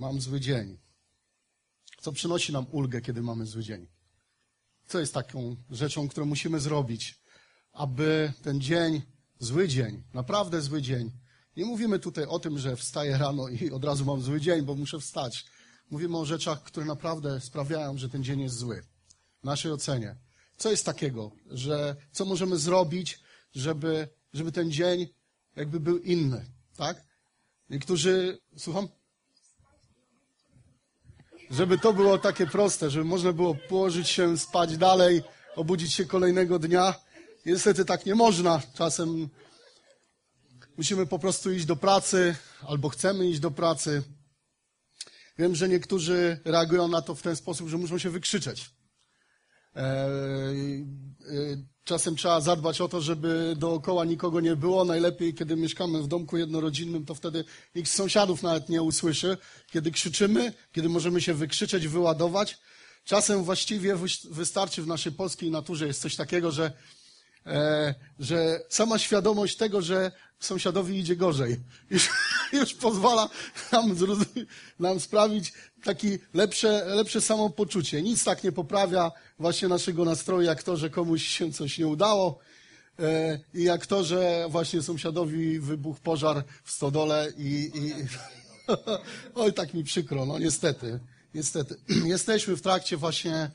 Mam 0.00 0.20
zły 0.20 0.40
dzień. 0.40 0.78
Co 2.00 2.12
przynosi 2.12 2.52
nam 2.52 2.66
ulgę, 2.70 3.00
kiedy 3.00 3.22
mamy 3.22 3.46
zły 3.46 3.62
dzień? 3.62 3.86
Co 4.86 5.00
jest 5.00 5.14
taką 5.14 5.56
rzeczą, 5.70 6.08
którą 6.08 6.26
musimy 6.26 6.60
zrobić, 6.60 7.20
aby 7.72 8.32
ten 8.42 8.60
dzień, 8.60 9.02
zły 9.38 9.68
dzień, 9.68 10.02
naprawdę 10.14 10.62
zły 10.62 10.82
dzień, 10.82 11.10
nie 11.56 11.64
mówimy 11.64 11.98
tutaj 11.98 12.24
o 12.24 12.38
tym, 12.38 12.58
że 12.58 12.76
wstaję 12.76 13.18
rano 13.18 13.48
i 13.48 13.70
od 13.70 13.84
razu 13.84 14.04
mam 14.04 14.22
zły 14.22 14.40
dzień, 14.40 14.62
bo 14.62 14.74
muszę 14.74 15.00
wstać. 15.00 15.46
Mówimy 15.90 16.18
o 16.18 16.24
rzeczach, 16.24 16.62
które 16.62 16.86
naprawdę 16.86 17.40
sprawiają, 17.40 17.98
że 17.98 18.08
ten 18.08 18.24
dzień 18.24 18.40
jest 18.40 18.56
zły. 18.56 18.82
W 19.40 19.44
naszej 19.44 19.72
ocenie. 19.72 20.16
Co 20.56 20.70
jest 20.70 20.86
takiego, 20.86 21.32
że 21.46 21.96
co 22.12 22.24
możemy 22.24 22.58
zrobić, 22.58 23.20
żeby, 23.54 24.08
żeby 24.32 24.52
ten 24.52 24.72
dzień 24.72 25.08
jakby 25.56 25.80
był 25.80 25.98
inny, 25.98 26.46
tak? 26.76 27.04
Niektórzy, 27.70 28.38
słucham? 28.56 28.88
Żeby 31.50 31.78
to 31.78 31.92
było 31.92 32.18
takie 32.18 32.46
proste, 32.46 32.90
żeby 32.90 33.04
można 33.04 33.32
było 33.32 33.54
położyć 33.54 34.08
się, 34.08 34.38
spać 34.38 34.76
dalej, 34.76 35.22
obudzić 35.56 35.92
się 35.92 36.04
kolejnego 36.04 36.58
dnia. 36.58 36.94
Niestety 37.46 37.84
tak 37.84 38.06
nie 38.06 38.14
można. 38.14 38.62
Czasem 38.74 39.28
musimy 40.76 41.06
po 41.06 41.18
prostu 41.18 41.50
iść 41.50 41.64
do 41.64 41.76
pracy, 41.76 42.36
albo 42.68 42.88
chcemy 42.88 43.26
iść 43.26 43.40
do 43.40 43.50
pracy. 43.50 44.02
Wiem, 45.38 45.54
że 45.54 45.68
niektórzy 45.68 46.40
reagują 46.44 46.88
na 46.88 47.02
to 47.02 47.14
w 47.14 47.22
ten 47.22 47.36
sposób, 47.36 47.68
że 47.68 47.78
muszą 47.78 47.98
się 47.98 48.10
wykrzyczeć. 48.10 48.70
Czasem 51.90 52.16
trzeba 52.16 52.40
zadbać 52.40 52.80
o 52.80 52.88
to, 52.88 53.00
żeby 53.00 53.54
dookoła 53.58 54.04
nikogo 54.04 54.40
nie 54.40 54.56
było. 54.56 54.84
Najlepiej, 54.84 55.34
kiedy 55.34 55.56
mieszkamy 55.56 56.02
w 56.02 56.06
domku 56.06 56.36
jednorodzinnym, 56.36 57.06
to 57.06 57.14
wtedy 57.14 57.44
nikt 57.74 57.90
z 57.90 57.94
sąsiadów 57.94 58.42
nawet 58.42 58.68
nie 58.68 58.82
usłyszy. 58.82 59.36
Kiedy 59.70 59.90
krzyczymy, 59.90 60.52
kiedy 60.72 60.88
możemy 60.88 61.20
się 61.20 61.34
wykrzyczeć, 61.34 61.88
wyładować. 61.88 62.58
Czasem 63.04 63.44
właściwie 63.44 63.96
wystarczy 64.30 64.82
w 64.82 64.86
naszej 64.86 65.12
polskiej 65.12 65.50
naturze 65.50 65.86
jest 65.86 66.00
coś 66.00 66.16
takiego, 66.16 66.50
że, 66.50 66.72
e, 67.46 67.94
że 68.18 68.60
sama 68.68 68.98
świadomość 68.98 69.56
tego, 69.56 69.82
że 69.82 70.12
sąsiadowi 70.40 70.98
idzie 70.98 71.16
gorzej, 71.16 71.56
już, 71.90 72.08
już 72.52 72.74
pozwala 72.74 73.28
nam, 73.72 73.96
nam 74.78 75.00
sprawić 75.00 75.52
takie 75.84 76.18
lepsze, 76.34 76.84
lepsze 76.86 77.20
samopoczucie. 77.20 78.02
Nic 78.02 78.24
tak 78.24 78.44
nie 78.44 78.52
poprawia 78.52 79.12
właśnie 79.38 79.68
naszego 79.68 80.04
nastroju, 80.04 80.42
jak 80.42 80.62
to, 80.62 80.76
że 80.76 80.90
komuś 80.90 81.26
się 81.26 81.52
coś 81.52 81.78
nie 81.78 81.86
udało 81.86 82.38
e, 82.98 83.40
i 83.54 83.62
jak 83.62 83.86
to, 83.86 84.04
że 84.04 84.46
właśnie 84.48 84.82
sąsiadowi 84.82 85.60
wybuchł 85.60 86.00
pożar 86.00 86.44
w 86.64 86.70
stodole 86.70 87.32
i, 87.38 87.70
i... 87.74 87.94
oj, 89.34 89.52
tak 89.52 89.74
mi 89.74 89.84
przykro, 89.84 90.26
no 90.26 90.38
niestety, 90.38 91.00
niestety. 91.34 91.76
Jesteśmy 92.04 92.56
w 92.56 92.62
trakcie 92.62 92.96
właśnie 92.96 93.50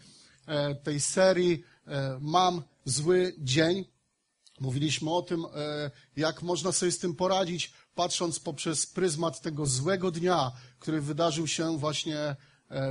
e, 0.47 0.75
tej 0.75 0.99
serii 0.99 1.63
e, 1.87 2.17
Mam 2.21 2.61
zły 2.85 3.35
dzień. 3.37 3.85
Mówiliśmy 4.59 5.11
o 5.11 5.21
tym, 5.21 5.45
jak 6.17 6.41
można 6.41 6.71
sobie 6.71 6.91
z 6.91 6.99
tym 6.99 7.15
poradzić, 7.15 7.73
patrząc 7.95 8.39
poprzez 8.39 8.85
pryzmat 8.85 9.41
tego 9.41 9.65
złego 9.65 10.11
dnia, 10.11 10.51
który 10.85 11.01
wydarzył 11.01 11.47
się 11.47 11.77
właśnie 11.77 12.35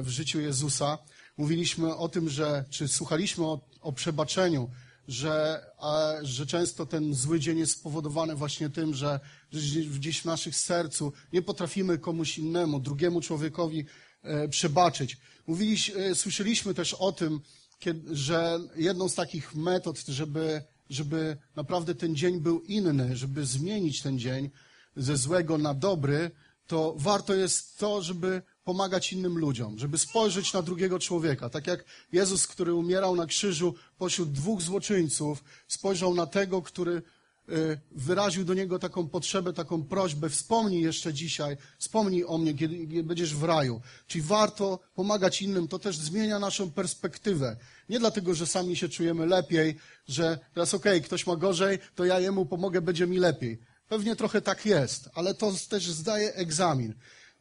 w 0.03 0.09
życiu 0.09 0.41
Jezusa. 0.41 0.98
Mówiliśmy 1.37 1.97
o 1.97 2.09
tym, 2.09 2.28
że, 2.28 2.64
czy 2.70 2.89
słuchaliśmy 2.89 3.45
o, 3.45 3.61
o 3.81 3.92
przebaczeniu, 3.92 4.70
że, 5.09 5.64
a, 5.78 6.12
że 6.22 6.47
często 6.47 6.87
ten 6.87 7.15
zły 7.15 7.41
dzień 7.41 7.59
jest 7.59 7.72
spowodowany 7.72 8.34
właśnie 8.34 8.70
tym, 8.70 8.95
że, 8.95 9.20
że 9.53 9.81
gdzieś 9.81 10.20
w 10.20 10.25
naszych 10.25 10.56
sercu 10.56 11.12
nie 11.33 11.42
potrafimy 11.42 11.98
komuś 11.98 12.39
innemu, 12.39 12.81
drugiemu 12.81 13.20
człowiekowi 13.20 13.84
e, 14.22 14.48
przebaczyć. 14.48 15.17
Mówiliśmy, 15.47 16.05
e, 16.05 16.15
słyszeliśmy 16.15 16.75
też 16.75 16.95
o 16.95 17.12
tym, 17.12 17.41
kiedy, 17.78 18.17
że 18.17 18.59
jedną 18.77 19.09
z 19.09 19.15
takich 19.15 19.55
metod, 19.55 19.98
żeby, 20.09 20.62
żeby 20.91 21.37
naprawdę 21.56 21.94
ten 21.94 22.16
dzień 22.16 22.41
był 22.41 22.60
inny, 22.60 23.16
żeby 23.16 23.47
zmienić 23.47 24.03
ten 24.03 24.19
dzień 24.19 24.50
ze 24.97 25.16
złego 25.16 25.59
na 25.59 25.75
dobry, 25.75 26.31
to 26.66 26.94
warto 26.97 27.34
jest 27.34 27.78
to, 27.78 28.02
żeby 28.02 28.42
pomagać 28.64 29.12
innym 29.12 29.38
ludziom, 29.38 29.78
żeby 29.78 29.98
spojrzeć 29.98 30.52
na 30.52 30.62
drugiego 30.62 30.98
człowieka. 30.98 31.48
Tak 31.48 31.66
jak 31.66 31.84
Jezus, 32.12 32.47
który 32.47 32.75
umierał 32.75 33.16
na 33.16 33.26
krzyżu 33.26 33.75
pośród 33.98 34.32
dwóch 34.32 34.62
złoczyńców, 34.62 35.44
spojrzał 35.69 36.14
na 36.14 36.26
tego, 36.26 36.62
który 36.62 37.03
y, 37.48 37.80
wyraził 37.91 38.44
do 38.44 38.54
niego 38.54 38.78
taką 38.78 39.08
potrzebę, 39.08 39.53
taką 39.53 39.82
prośbę, 39.82 40.28
wspomnij 40.28 40.82
jeszcze 40.82 41.14
dzisiaj, 41.14 41.56
wspomnij 41.78 42.24
o 42.24 42.38
mnie, 42.38 42.54
kiedy 42.54 43.03
będziesz 43.03 43.34
w 43.34 43.42
raju. 43.42 43.80
Czyli 44.06 44.22
warto 44.22 44.78
pomagać 44.94 45.42
innym, 45.42 45.69
to 45.69 45.78
też 45.78 45.97
zmienia 45.97 46.38
naszą 46.38 46.70
perspektywę. 46.70 47.56
Nie 47.88 47.98
dlatego, 47.98 48.34
że 48.34 48.47
sami 48.47 48.76
się 48.76 48.88
czujemy 48.88 49.26
lepiej, 49.26 49.76
że 50.08 50.38
teraz 50.54 50.74
okej, 50.74 50.92
okay, 50.92 51.06
ktoś 51.06 51.26
ma 51.26 51.36
gorzej, 51.36 51.78
to 51.94 52.04
ja 52.04 52.20
jemu 52.20 52.47
pomogę, 52.47 52.80
będzie 52.80 53.06
mi 53.06 53.19
lepiej. 53.19 53.73
Pewnie 53.89 54.17
trochę 54.17 54.41
tak 54.41 54.67
jest, 54.67 55.09
ale 55.15 55.34
to 55.34 55.53
też 55.69 55.91
zdaje 55.91 56.34
egzamin. 56.34 56.95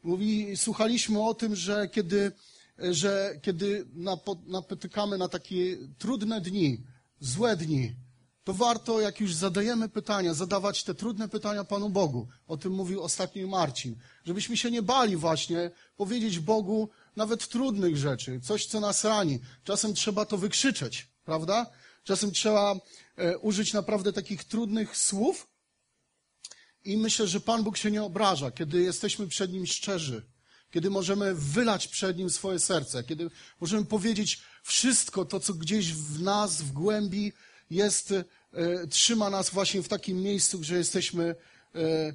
Mówi, 0.04 0.58
słuchaliśmy 0.58 1.22
o 1.22 1.34
tym, 1.34 1.56
że 1.56 1.90
kiedy, 1.90 2.31
że 2.78 3.40
kiedy 3.42 3.86
napotykamy 4.46 5.18
na 5.18 5.28
takie 5.28 5.78
trudne 5.98 6.42
dni, 6.42 6.84
złe 7.20 7.58
dni, 7.58 7.96
to 8.44 8.54
warto, 8.54 9.02
jak 9.02 9.20
już 9.20 9.34
zadajemy 9.34 9.90
pytania, 9.90 10.34
zadawać 10.34 10.84
te 10.84 10.96
trudne 10.96 11.30
pytania 11.30 11.64
Panu 11.64 11.90
Bogu. 11.90 12.28
O 12.48 12.58
tym 12.58 12.74
mówił 12.74 13.02
ostatnio 13.02 13.48
Marcin. 13.48 13.96
Żebyśmy 14.25 14.58
się 14.58 14.72
nie 14.72 14.81
bali 14.81 15.18
właśnie 15.18 15.72
powiedzieć 15.98 16.40
Bogu 16.40 16.90
nawet 17.16 17.48
trudnych 17.48 17.98
rzeczy, 17.98 18.40
coś, 18.42 18.66
co 18.66 18.80
nas 18.80 19.04
rani. 19.04 19.40
Czasem 19.64 19.94
trzeba 19.94 20.25
to 20.25 20.38
wykrzyczeć, 20.38 21.08
prawda? 21.25 21.66
Czasem 22.04 22.31
trzeba 22.31 22.75
e, 23.16 23.38
użyć 23.38 23.74
naprawdę 23.74 24.14
takich 24.14 24.44
trudnych 24.44 24.98
słów, 24.98 25.48
i 26.85 26.97
myślę, 26.97 27.27
że 27.27 27.39
Pan 27.39 27.63
Bóg 27.63 27.77
się 27.77 27.91
nie 27.91 28.03
obraża, 28.03 28.51
kiedy 28.51 28.81
jesteśmy 28.81 29.27
przed 29.27 29.53
Nim 29.53 29.66
szczerzy, 29.66 30.21
kiedy 30.71 30.89
możemy 30.89 31.35
wylać 31.35 31.88
przed 31.88 32.17
Nim 32.17 32.29
swoje 32.29 32.59
serce, 32.59 33.03
kiedy 33.03 33.29
możemy 33.61 33.85
powiedzieć 33.85 34.41
wszystko 34.63 35.25
to, 35.25 35.39
co 35.39 35.53
gdzieś 35.53 35.94
w 35.94 36.21
nas, 36.21 36.61
w 36.61 36.71
głębi 36.71 37.33
jest, 37.69 38.11
e, 38.11 38.23
trzyma 38.88 39.29
nas 39.29 39.49
właśnie 39.49 39.83
w 39.83 39.88
takim 39.88 40.21
miejscu, 40.21 40.63
że 40.63 40.77
jesteśmy, 40.77 41.35
e, 41.75 41.79
e, 41.79 42.13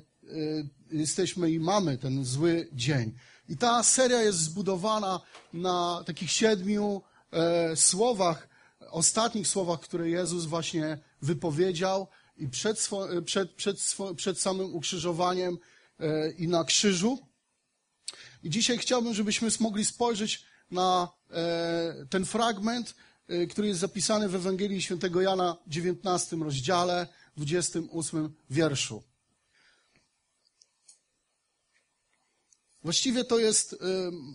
jesteśmy 0.90 1.50
i 1.50 1.60
mamy 1.60 1.98
ten 1.98 2.24
zły 2.24 2.68
dzień. 2.72 3.12
I 3.48 3.56
ta 3.56 3.82
seria 3.82 4.22
jest 4.22 4.38
zbudowana 4.38 5.20
na 5.52 6.02
takich 6.06 6.30
siedmiu 6.30 7.02
słowach, 7.74 8.48
ostatnich 8.90 9.48
słowach, 9.48 9.80
które 9.80 10.08
Jezus 10.08 10.44
właśnie 10.44 10.98
wypowiedział, 11.22 12.08
i 12.38 12.48
przed, 12.48 12.78
swo, 12.80 13.08
przed, 13.24 13.50
przed, 13.50 13.80
swo, 13.80 14.14
przed 14.14 14.40
samym 14.40 14.74
ukrzyżowaniem 14.74 15.58
e, 16.00 16.30
i 16.30 16.48
na 16.48 16.64
krzyżu. 16.64 17.18
I 18.42 18.50
dzisiaj 18.50 18.78
chciałbym, 18.78 19.14
żebyśmy 19.14 19.48
mogli 19.60 19.84
spojrzeć 19.84 20.44
na 20.70 21.08
e, 21.30 22.06
ten 22.10 22.24
fragment, 22.24 22.94
e, 23.28 23.46
który 23.46 23.68
jest 23.68 23.80
zapisany 23.80 24.28
w 24.28 24.34
Ewangelii 24.34 24.82
Świętego 24.82 25.20
Jana, 25.20 25.56
19 25.66 26.36
rozdziale, 26.36 27.06
28 27.36 28.34
wierszu. 28.50 29.02
Właściwie 32.82 33.24
to 33.24 33.38
jest 33.38 33.76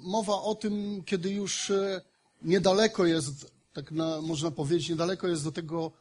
mowa 0.04 0.42
o 0.42 0.56
tym, 0.56 1.04
kiedy 1.06 1.32
już 1.32 1.72
niedaleko 2.42 3.06
jest, 3.06 3.52
tak 3.74 3.92
na, 3.92 4.22
można 4.22 4.52
powiedzieć, 4.52 4.90
niedaleko 4.90 5.28
jest 5.28 5.44
do 5.44 5.52
tego 5.52 5.92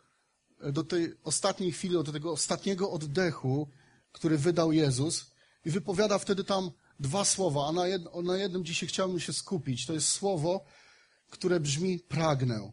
do 0.72 0.84
tej 0.84 1.14
ostatniej 1.24 1.72
chwili, 1.72 1.94
do 1.94 2.12
tego 2.12 2.32
ostatniego 2.32 2.90
oddechu, 2.90 3.68
który 4.12 4.38
wydał 4.38 4.72
Jezus 4.72 5.30
i 5.64 5.70
wypowiada 5.70 6.18
wtedy 6.18 6.44
tam 6.44 6.70
dwa 7.00 7.24
słowa, 7.24 7.68
a 7.68 7.72
na, 7.72 7.86
jed, 7.86 8.02
na 8.24 8.36
jednym 8.36 8.64
dzisiaj 8.64 8.88
chciałbym 8.88 9.20
się 9.20 9.32
skupić. 9.32 9.86
To 9.86 9.92
jest 9.92 10.08
słowo, 10.08 10.64
które 11.30 11.60
brzmi 11.60 11.98
pragnę. 11.98 12.72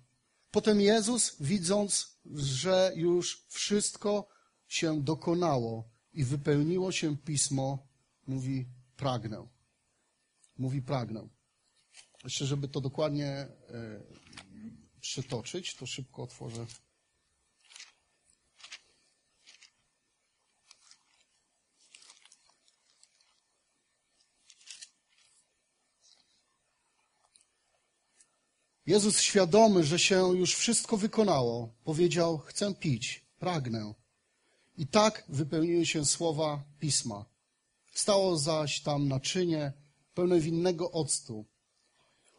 Potem 0.51 0.81
Jezus, 0.81 1.35
widząc, 1.39 2.19
że 2.35 2.91
już 2.95 3.45
wszystko 3.49 4.27
się 4.67 5.01
dokonało 5.03 5.89
i 6.13 6.23
wypełniło 6.23 6.91
się 6.91 7.17
pismo, 7.17 7.87
mówi 8.27 8.65
pragnę. 8.97 9.47
Mówi 10.57 10.81
pragnę. 10.81 11.27
Jeszcze, 12.23 12.45
żeby 12.45 12.67
to 12.67 12.81
dokładnie 12.81 13.27
e, 13.27 13.49
przytoczyć, 15.01 15.75
to 15.75 15.85
szybko 15.85 16.23
otworzę 16.23 16.65
Jezus 28.89 29.19
świadomy, 29.19 29.83
że 29.83 29.99
się 29.99 30.37
już 30.37 30.55
wszystko 30.55 30.97
wykonało, 30.97 31.69
powiedział: 31.83 32.37
Chcę 32.37 32.73
pić, 32.73 33.25
pragnę. 33.39 33.93
I 34.77 34.87
tak 34.87 35.23
wypełniły 35.29 35.85
się 35.85 36.05
słowa 36.05 36.63
pisma. 36.79 37.25
Stało 37.93 38.37
zaś 38.37 38.81
tam 38.81 39.07
naczynie 39.07 39.73
pełne 40.13 40.39
winnego 40.39 40.91
octu. 40.91 41.45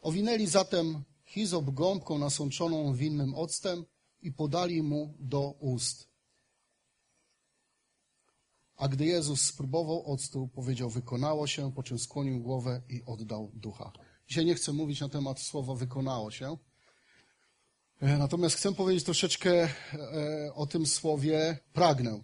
Owinęli 0.01 0.47
zatem 0.47 1.03
hizop 1.25 1.69
gąbką 1.69 2.17
nasączoną 2.17 2.93
winnym 2.93 3.35
octem 3.35 3.85
i 4.21 4.31
podali 4.31 4.83
mu 4.83 5.13
do 5.19 5.51
ust. 5.51 6.07
A 8.75 8.87
gdy 8.87 9.05
Jezus 9.05 9.41
spróbował 9.41 10.05
octu, 10.13 10.47
powiedział, 10.47 10.89
wykonało 10.89 11.47
się, 11.47 11.71
po 11.73 11.83
czym 11.83 11.99
skłonił 11.99 12.39
głowę 12.39 12.81
i 12.89 13.03
oddał 13.05 13.51
ducha. 13.53 13.91
Dzisiaj 14.31 14.45
nie 14.45 14.55
chcę 14.55 14.73
mówić 14.73 14.99
na 14.99 15.09
temat 15.09 15.39
słowa 15.39 15.75
wykonało 15.75 16.31
się. 16.31 16.57
E, 18.01 18.17
natomiast 18.17 18.55
chcę 18.55 18.73
powiedzieć 18.73 19.03
troszeczkę 19.03 19.63
e, 19.63 20.53
o 20.53 20.67
tym 20.67 20.85
słowie 20.85 21.59
pragnę. 21.73 22.23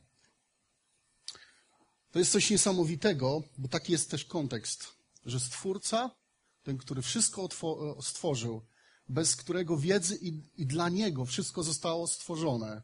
To 2.11 2.19
jest 2.19 2.31
coś 2.31 2.49
niesamowitego, 2.49 3.43
bo 3.57 3.67
taki 3.67 3.91
jest 3.91 4.11
też 4.11 4.25
kontekst, 4.25 4.87
że 5.25 5.39
Stwórca, 5.39 6.15
ten, 6.63 6.77
który 6.77 7.01
wszystko 7.01 7.45
e, 7.45 8.01
stworzył, 8.01 8.61
bez 9.09 9.35
którego 9.35 9.77
wiedzy 9.77 10.17
i, 10.21 10.41
i 10.55 10.65
dla 10.65 10.89
Niego 10.89 11.25
wszystko 11.25 11.63
zostało 11.63 12.07
stworzone, 12.07 12.81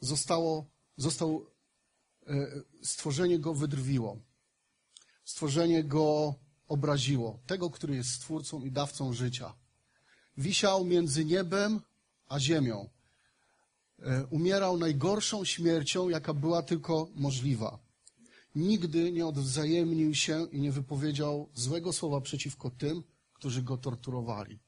zostało, 0.00 0.70
został, 0.96 1.46
stworzenie 2.82 3.38
Go 3.38 3.54
wydrwiło. 3.54 4.18
Stworzenie 5.24 5.84
Go 5.84 6.34
obraziło. 6.74 7.38
Tego, 7.46 7.70
który 7.70 7.94
jest 7.94 8.10
Stwórcą 8.10 8.64
i 8.64 8.70
dawcą 8.70 9.12
życia 9.12 9.54
wisiał 10.36 10.84
między 10.84 11.24
niebem 11.24 11.80
a 12.28 12.40
ziemią. 12.40 12.88
E, 13.98 14.26
umierał 14.26 14.78
najgorszą 14.78 15.44
śmiercią, 15.44 16.08
jaka 16.08 16.34
była 16.34 16.62
tylko 16.62 17.08
możliwa. 17.14 17.78
Nigdy 18.54 19.12
nie 19.12 19.26
odwzajemnił 19.26 20.14
się 20.14 20.46
i 20.52 20.60
nie 20.60 20.72
wypowiedział 20.72 21.48
złego 21.54 21.92
słowa 21.92 22.20
przeciwko 22.20 22.70
tym, 22.70 23.02
którzy 23.34 23.62
go 23.62 23.76
torturowali. 23.76 24.58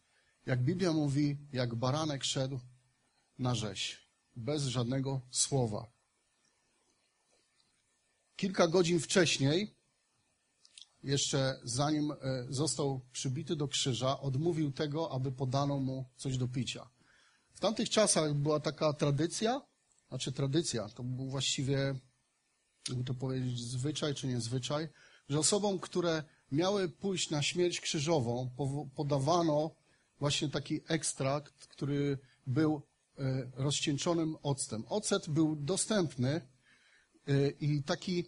Jak 0.47 0.63
Biblia 0.63 0.93
mówi, 0.93 1.37
jak 1.53 1.75
baranek 1.75 2.25
szedł 2.25 2.61
na 3.39 3.55
rzeź, 3.55 4.09
bez 4.37 4.63
żadnego 4.63 5.21
słowa. 5.31 5.87
Kilka 8.37 8.69
godzin 8.69 9.01
wcześniej 9.01 9.75
jeszcze 11.05 11.61
zanim 11.65 12.13
e, 12.13 12.17
został 12.49 13.01
przybity 13.13 13.57
do 13.57 13.69
krzyża, 13.69 14.21
odmówił 14.21 14.73
tego, 14.73 15.13
aby 15.13 15.33
podano 15.33 15.81
mu 15.81 16.11
coś 16.17 16.39
do 16.39 16.49
picia. 16.49 16.91
W 17.55 17.61
tamtych 17.61 17.91
czasach 17.91 18.35
była 18.35 18.61
taka 18.61 18.93
tradycja, 18.93 19.61
znaczy 20.09 20.33
tradycja, 20.33 20.89
to 20.89 21.03
był 21.03 21.27
właściwie, 21.29 21.95
jakby 22.89 23.05
to 23.05 23.15
powiedzieć, 23.15 23.61
zwyczaj 23.61 24.15
czy 24.15 24.27
niezwyczaj, 24.27 24.89
że 25.29 25.39
osobom, 25.39 25.79
które 25.79 26.25
miały 26.53 26.89
pójść 26.89 27.31
na 27.31 27.43
śmierć 27.43 27.81
krzyżową, 27.81 28.51
podawano 28.95 29.75
właśnie 30.19 30.49
taki 30.49 30.81
ekstrakt, 30.89 31.67
który 31.67 32.19
był 32.47 32.83
e, 33.19 33.51
rozcieńczonym 33.55 34.37
octem. 34.43 34.85
Ocet 34.89 35.31
był 35.31 35.57
dostępny 35.57 36.31
e, 37.29 37.49
i 37.51 37.83
taki 37.83 38.25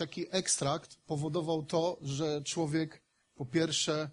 taki 0.00 0.26
ekstrakt 0.30 0.96
powodował 1.06 1.62
to, 1.62 1.98
że 2.02 2.42
człowiek 2.42 3.02
po 3.34 3.46
pierwsze 3.46 4.10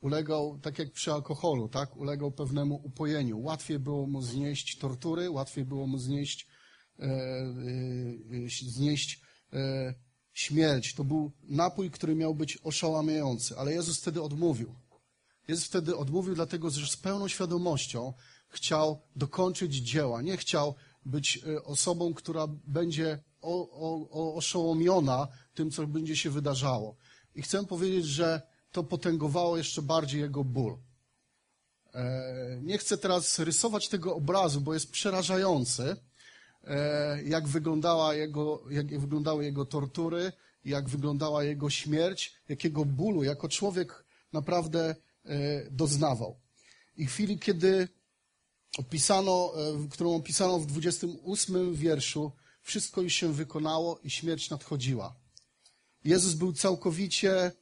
ulegał, 0.00 0.58
tak 0.62 0.78
jak 0.78 0.92
przy 0.92 1.12
alkoholu, 1.12 1.68
tak, 1.68 1.96
ulegał 1.96 2.32
pewnemu 2.32 2.74
upojeniu. 2.84 3.40
Łatwiej 3.40 3.78
było 3.78 4.06
mu 4.06 4.22
znieść 4.22 4.78
tortury, 4.78 5.30
łatwiej 5.30 5.64
było 5.64 5.86
mu 5.86 5.98
znieść, 5.98 6.48
e, 6.98 7.04
e, 7.04 8.48
znieść 8.48 9.20
e, 9.52 9.94
śmierć. 10.32 10.94
To 10.94 11.04
był 11.04 11.32
napój, 11.42 11.90
który 11.90 12.14
miał 12.14 12.34
być 12.34 12.58
oszałamiający, 12.62 13.58
ale 13.58 13.72
Jezus 13.72 14.00
wtedy 14.00 14.22
odmówił. 14.22 14.74
Jezus 15.48 15.64
wtedy 15.64 15.96
odmówił, 15.96 16.34
dlatego 16.34 16.70
że 16.70 16.86
z 16.86 16.96
pełną 16.96 17.28
świadomością 17.28 18.12
chciał 18.48 19.02
dokończyć 19.16 19.74
dzieła. 19.74 20.22
Nie 20.22 20.36
chciał 20.36 20.74
być 21.04 21.40
e, 21.46 21.62
osobą, 21.62 22.14
która 22.14 22.46
będzie 22.66 23.22
o, 23.44 24.08
o, 24.10 24.34
oszołomiona 24.34 25.28
tym, 25.54 25.70
co 25.70 25.86
będzie 25.86 26.16
się 26.16 26.30
wydarzało. 26.30 26.96
I 27.34 27.42
chcę 27.42 27.66
powiedzieć, 27.66 28.06
że 28.06 28.42
to 28.72 28.84
potęgowało 28.84 29.56
jeszcze 29.56 29.82
bardziej 29.82 30.20
jego 30.20 30.44
ból. 30.44 30.78
E, 31.94 32.60
nie 32.62 32.78
chcę 32.78 32.98
teraz 32.98 33.38
rysować 33.38 33.88
tego 33.88 34.16
obrazu, 34.16 34.60
bo 34.60 34.74
jest 34.74 34.90
przerażający, 34.90 35.96
e, 36.64 37.22
jak, 37.22 37.48
wyglądała 37.48 38.14
jego, 38.14 38.64
jak 38.70 39.00
wyglądały 39.00 39.44
jego 39.44 39.64
tortury, 39.64 40.32
jak 40.64 40.88
wyglądała 40.88 41.44
jego 41.44 41.70
śmierć, 41.70 42.34
jakiego 42.48 42.84
bólu 42.84 43.24
jako 43.24 43.48
człowiek 43.48 44.04
naprawdę 44.32 44.94
doznawał. 45.70 46.40
I 46.96 47.06
chwili, 47.06 47.38
kiedy 47.38 47.88
opisano, 48.78 49.52
e, 49.56 49.88
którą 49.88 50.14
opisano 50.14 50.58
w 50.58 50.66
28 50.66 51.74
wierszu, 51.74 52.32
wszystko 52.64 53.02
już 53.02 53.12
się 53.12 53.32
wykonało 53.32 53.98
i 53.98 54.10
śmierć 54.10 54.50
nadchodziła. 54.50 55.14
Jezus 56.04 56.34
był 56.34 56.52
całkowicie 56.52 57.52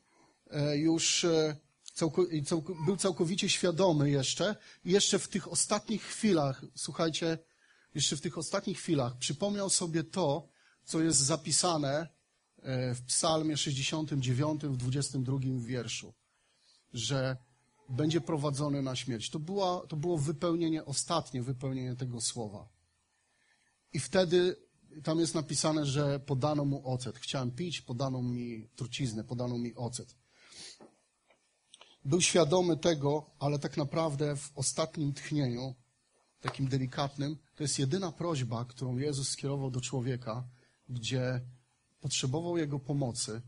e, 0.51 0.79
już, 0.79 1.25
e, 1.25 1.57
był 2.87 2.97
całkowicie 2.97 3.49
świadomy 3.49 4.11
jeszcze 4.11 4.57
i 4.85 4.93
jeszcze 4.93 5.19
w 5.19 5.29
tych 5.29 5.53
ostatnich 5.53 6.03
chwilach, 6.03 6.65
słuchajcie, 6.75 7.39
jeszcze 7.95 8.17
w 8.17 8.21
tych 8.21 8.39
ostatnich 8.39 8.79
chwilach 8.79 9.17
przypomniał 9.19 9.71
sobie 9.71 10.05
to, 10.05 10.49
co 10.85 11.01
jest 11.01 11.19
zapisane 11.19 12.09
w 12.95 13.01
psalmie 13.07 13.57
69 13.57 14.63
w 14.63 14.77
22 14.77 15.39
wierszu, 15.59 16.15
że 16.93 17.37
będzie 17.89 18.21
prowadzony 18.21 18.83
na 18.83 18.97
śmierć. 18.97 19.31
To, 19.31 19.39
była, 19.39 19.87
to 19.87 19.97
było 19.97 20.19
wypełnienie, 20.19 20.85
ostatnie 20.85 21.43
wypełnienie 21.43 21.97
tego 21.97 22.21
słowa. 22.21 22.69
I 23.93 24.01
wtedy 24.01 24.57
tam 25.05 25.19
jest 25.19 25.35
napisane, 25.35 25.87
że 25.87 26.21
podano 26.21 26.65
mu 26.65 26.93
ocet. 26.93 27.19
Chciałem 27.19 27.51
pić, 27.51 27.81
podano 27.81 28.23
mi 28.23 28.69
truciznę, 28.77 29.25
podano 29.25 29.59
mi 29.59 29.75
ocet. 29.75 30.17
Był 32.05 32.21
świadomy 32.21 32.77
tego, 32.77 33.31
ale 33.39 33.59
tak 33.59 33.77
naprawdę 33.77 34.37
w 34.37 34.53
ostatnim 34.55 35.13
tchnieniu, 35.15 35.75
takim 36.41 36.69
delikatnym, 36.69 37.37
to 37.55 37.65
jest 37.65 37.79
jedyna 37.79 38.13
prośba, 38.13 38.65
którą 38.65 38.97
Jezus 38.97 39.29
skierował 39.29 39.71
do 39.71 39.81
człowieka, 39.81 40.49
gdzie 40.89 41.41
potrzebował 42.01 42.59
jego 42.59 42.79
pomocy, 42.79 43.43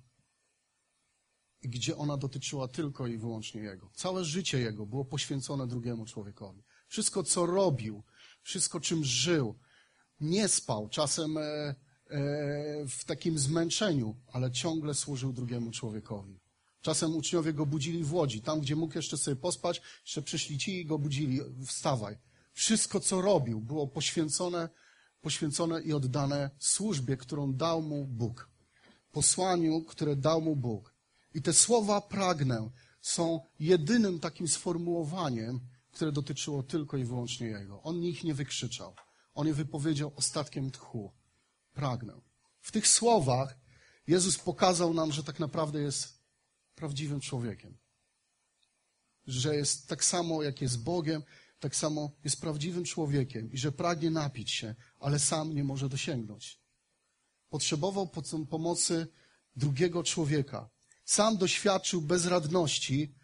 i 1.64 1.68
gdzie 1.68 1.96
ona 1.96 2.16
dotyczyła 2.16 2.68
tylko 2.68 3.06
i 3.06 3.18
wyłącznie 3.18 3.60
Jego. 3.60 3.90
Całe 3.94 4.24
życie 4.24 4.60
Jego 4.60 4.86
było 4.86 5.04
poświęcone 5.04 5.66
drugiemu 5.66 6.06
człowiekowi. 6.06 6.62
Wszystko, 6.88 7.22
co 7.22 7.46
robił, 7.46 8.02
wszystko, 8.42 8.80
czym 8.80 9.04
żył, 9.04 9.58
nie 10.20 10.48
spał, 10.48 10.88
czasem 10.88 11.38
e, 11.38 11.40
e, 11.40 11.74
w 12.88 13.04
takim 13.06 13.38
zmęczeniu, 13.38 14.16
ale 14.32 14.50
ciągle 14.50 14.94
służył 14.94 15.32
drugiemu 15.32 15.70
człowiekowi. 15.70 16.40
Czasem 16.80 17.16
uczniowie 17.16 17.52
go 17.52 17.66
budzili 17.66 18.04
w 18.04 18.14
łodzi, 18.14 18.42
tam, 18.42 18.60
gdzie 18.60 18.76
mógł 18.76 18.98
jeszcze 18.98 19.16
sobie 19.16 19.36
pospać, 19.36 19.82
jeszcze 20.04 20.22
przyszli 20.22 20.58
ci 20.58 20.80
i 20.80 20.86
go 20.86 20.98
budzili, 20.98 21.40
wstawaj. 21.66 22.16
Wszystko, 22.52 23.00
co 23.00 23.20
robił, 23.20 23.60
było 23.60 23.86
poświęcone, 23.86 24.68
poświęcone 25.20 25.82
i 25.82 25.92
oddane 25.92 26.50
służbie, 26.58 27.16
którą 27.16 27.52
dał 27.52 27.82
mu 27.82 28.04
Bóg. 28.04 28.50
Posłaniu, 29.12 29.84
które 29.84 30.16
dał 30.16 30.40
mu 30.40 30.56
Bóg. 30.56 30.94
I 31.34 31.42
te 31.42 31.52
słowa 31.52 32.00
pragnę 32.00 32.70
są 33.00 33.40
jedynym 33.60 34.20
takim 34.20 34.48
sformułowaniem, 34.48 35.60
które 35.92 36.12
dotyczyło 36.12 36.62
tylko 36.62 36.96
i 36.96 37.04
wyłącznie 37.04 37.46
Jego. 37.46 37.82
On 37.82 38.02
ich 38.02 38.24
nie 38.24 38.34
wykrzyczał. 38.34 38.94
On 39.34 39.46
je 39.46 39.54
wypowiedział 39.54 40.12
ostatkiem 40.16 40.70
tchu. 40.70 41.12
Pragnę. 41.72 42.20
W 42.60 42.72
tych 42.72 42.88
słowach 42.88 43.58
Jezus 44.06 44.38
pokazał 44.38 44.94
nam, 44.94 45.12
że 45.12 45.24
tak 45.24 45.40
naprawdę 45.40 45.80
jest 45.80 46.18
prawdziwym 46.74 47.20
człowiekiem. 47.20 47.78
Że 49.26 49.56
jest 49.56 49.88
tak 49.88 50.04
samo, 50.04 50.42
jak 50.42 50.60
jest 50.60 50.82
Bogiem, 50.82 51.22
tak 51.60 51.76
samo 51.76 52.10
jest 52.24 52.40
prawdziwym 52.40 52.84
człowiekiem 52.84 53.52
i 53.52 53.58
że 53.58 53.72
pragnie 53.72 54.10
napić 54.10 54.50
się, 54.50 54.74
ale 55.00 55.18
sam 55.18 55.54
nie 55.54 55.64
może 55.64 55.88
dosięgnąć. 55.88 56.60
Potrzebował 57.48 58.10
pomocy 58.50 59.06
drugiego 59.56 60.02
człowieka, 60.02 60.70
sam 61.04 61.36
doświadczył 61.36 62.00
bezradności, 62.02 63.14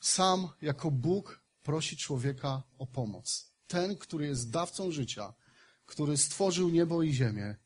sam 0.00 0.48
jako 0.62 0.90
Bóg 0.90 1.44
prosi 1.62 1.96
człowieka 1.96 2.62
o 2.78 2.86
pomoc. 2.86 3.49
Ten, 3.70 3.96
który 3.96 4.26
jest 4.26 4.50
dawcą 4.50 4.90
życia, 4.90 5.34
który 5.86 6.16
stworzył 6.16 6.68
niebo 6.68 7.02
i 7.02 7.12
ziemię, 7.12 7.56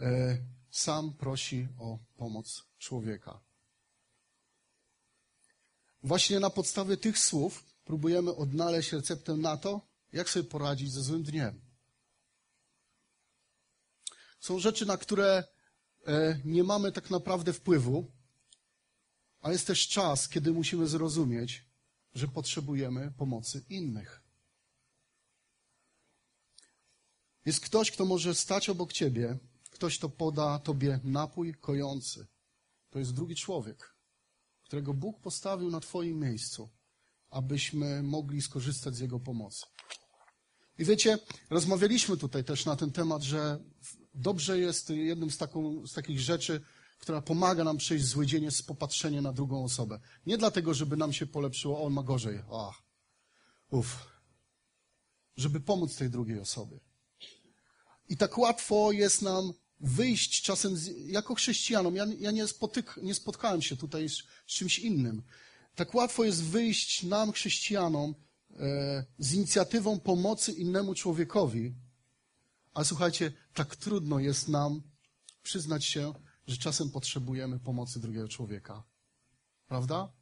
e, 0.00 0.38
sam 0.70 1.12
prosi 1.12 1.68
o 1.78 1.98
pomoc 2.16 2.64
człowieka. 2.78 3.40
Właśnie 6.02 6.40
na 6.40 6.50
podstawie 6.50 6.96
tych 6.96 7.18
słów 7.18 7.64
próbujemy 7.84 8.34
odnaleźć 8.34 8.92
receptę 8.92 9.36
na 9.36 9.56
to, 9.56 9.80
jak 10.12 10.30
sobie 10.30 10.48
poradzić 10.48 10.92
ze 10.92 11.02
złym 11.02 11.22
dniem. 11.22 11.60
Są 14.40 14.58
rzeczy, 14.58 14.86
na 14.86 14.96
które 14.96 15.44
E, 16.06 16.40
nie 16.44 16.64
mamy 16.64 16.92
tak 16.92 17.10
naprawdę 17.10 17.52
wpływu, 17.52 18.12
A 19.40 19.52
jest 19.52 19.66
też 19.66 19.88
czas, 19.88 20.28
kiedy 20.28 20.52
musimy 20.52 20.86
zrozumieć, 20.86 21.64
że 22.14 22.28
potrzebujemy 22.28 23.12
pomocy 23.16 23.64
innych. 23.68 24.23
Jest 27.44 27.60
ktoś, 27.60 27.90
kto 27.90 28.04
może 28.04 28.34
stać 28.34 28.68
obok 28.68 28.92
ciebie, 28.92 29.38
ktoś, 29.70 29.98
kto 29.98 30.08
poda 30.08 30.58
tobie 30.58 31.00
napój 31.04 31.54
kojący. 31.54 32.26
To 32.90 32.98
jest 32.98 33.14
drugi 33.14 33.36
człowiek, 33.36 33.94
którego 34.62 34.94
Bóg 34.94 35.20
postawił 35.20 35.70
na 35.70 35.80
twoim 35.80 36.20
miejscu, 36.20 36.70
abyśmy 37.30 38.02
mogli 38.02 38.42
skorzystać 38.42 38.96
z 38.96 39.00
jego 39.00 39.20
pomocy. 39.20 39.66
I 40.78 40.84
wiecie, 40.84 41.18
rozmawialiśmy 41.50 42.16
tutaj 42.16 42.44
też 42.44 42.64
na 42.64 42.76
ten 42.76 42.92
temat, 42.92 43.22
że 43.22 43.64
dobrze 44.14 44.58
jest 44.58 44.90
jednym 44.90 45.30
z, 45.30 45.38
taką, 45.38 45.86
z 45.86 45.92
takich 45.92 46.20
rzeczy, 46.20 46.60
która 46.98 47.22
pomaga 47.22 47.64
nam 47.64 47.76
przejść 47.76 48.04
zły 48.04 48.26
dzień, 48.26 48.44
jest 48.44 48.66
popatrzenie 48.66 49.22
na 49.22 49.32
drugą 49.32 49.64
osobę. 49.64 50.00
Nie 50.26 50.38
dlatego, 50.38 50.74
żeby 50.74 50.96
nam 50.96 51.12
się 51.12 51.26
polepszyło, 51.26 51.84
on 51.84 51.92
ma 51.92 52.02
gorzej. 52.02 52.42
Ach, 52.52 52.82
uff. 53.70 54.06
Żeby 55.36 55.60
pomóc 55.60 55.96
tej 55.96 56.10
drugiej 56.10 56.38
osobie. 56.38 56.80
I 58.08 58.16
tak 58.16 58.38
łatwo 58.38 58.92
jest 58.92 59.22
nam 59.22 59.52
wyjść 59.80 60.42
czasem 60.42 60.76
z, 60.76 60.88
jako 61.06 61.34
chrześcijanom. 61.34 61.94
Ja, 61.94 62.06
ja 62.18 62.30
nie, 62.30 62.46
spotyk, 62.46 62.96
nie 63.02 63.14
spotkałem 63.14 63.62
się 63.62 63.76
tutaj 63.76 64.08
z, 64.08 64.16
z, 64.46 64.52
czymś 64.52 64.78
innym. 64.78 65.22
Tak 65.74 65.94
łatwo 65.94 66.24
jest 66.24 66.42
wyjść 66.44 67.02
nam, 67.02 67.32
chrześcijanom, 67.32 68.14
e, 68.56 69.04
z 69.18 69.32
inicjatywą 69.32 70.00
pomocy 70.00 70.52
innemu 70.52 70.94
człowiekowi, 70.94 71.74
ale 72.74 72.84
słuchajcie, 72.84 73.32
tak 73.54 73.76
trudno 73.76 74.18
jest 74.18 74.48
nam 74.48 74.82
przyznać 75.42 75.84
się, 75.84 76.14
że 76.46 76.56
czasem 76.56 76.90
potrzebujemy 76.90 77.58
pomocy 77.58 78.00
drugiego 78.00 78.28
człowieka. 78.28 78.82
Prawda? 79.66 80.12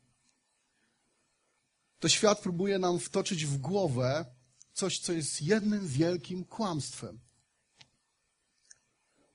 To 1.99 2.09
świat 2.09 2.41
próbuje 2.41 2.79
nam 2.79 2.99
wtoczyć 2.99 3.47
w 3.47 3.59
głowę 3.59 4.25
coś, 4.73 4.99
co 4.99 5.13
jest 5.13 5.43
jednym 5.43 5.89
wielkim 5.89 6.45
kłamstwem 6.45 7.21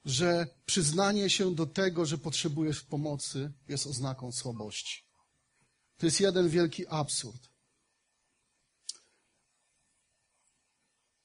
że 0.07 0.47
przyznanie 0.65 1.29
się 1.29 1.55
do 1.55 1.65
tego, 1.65 2.05
że 2.05 2.17
potrzebujesz 2.17 2.83
pomocy, 2.83 3.51
jest 3.67 3.87
oznaką 3.87 4.31
słabości. 4.31 5.03
To 5.97 6.05
jest 6.05 6.19
jeden 6.19 6.49
wielki 6.49 6.87
absurd. 6.87 7.49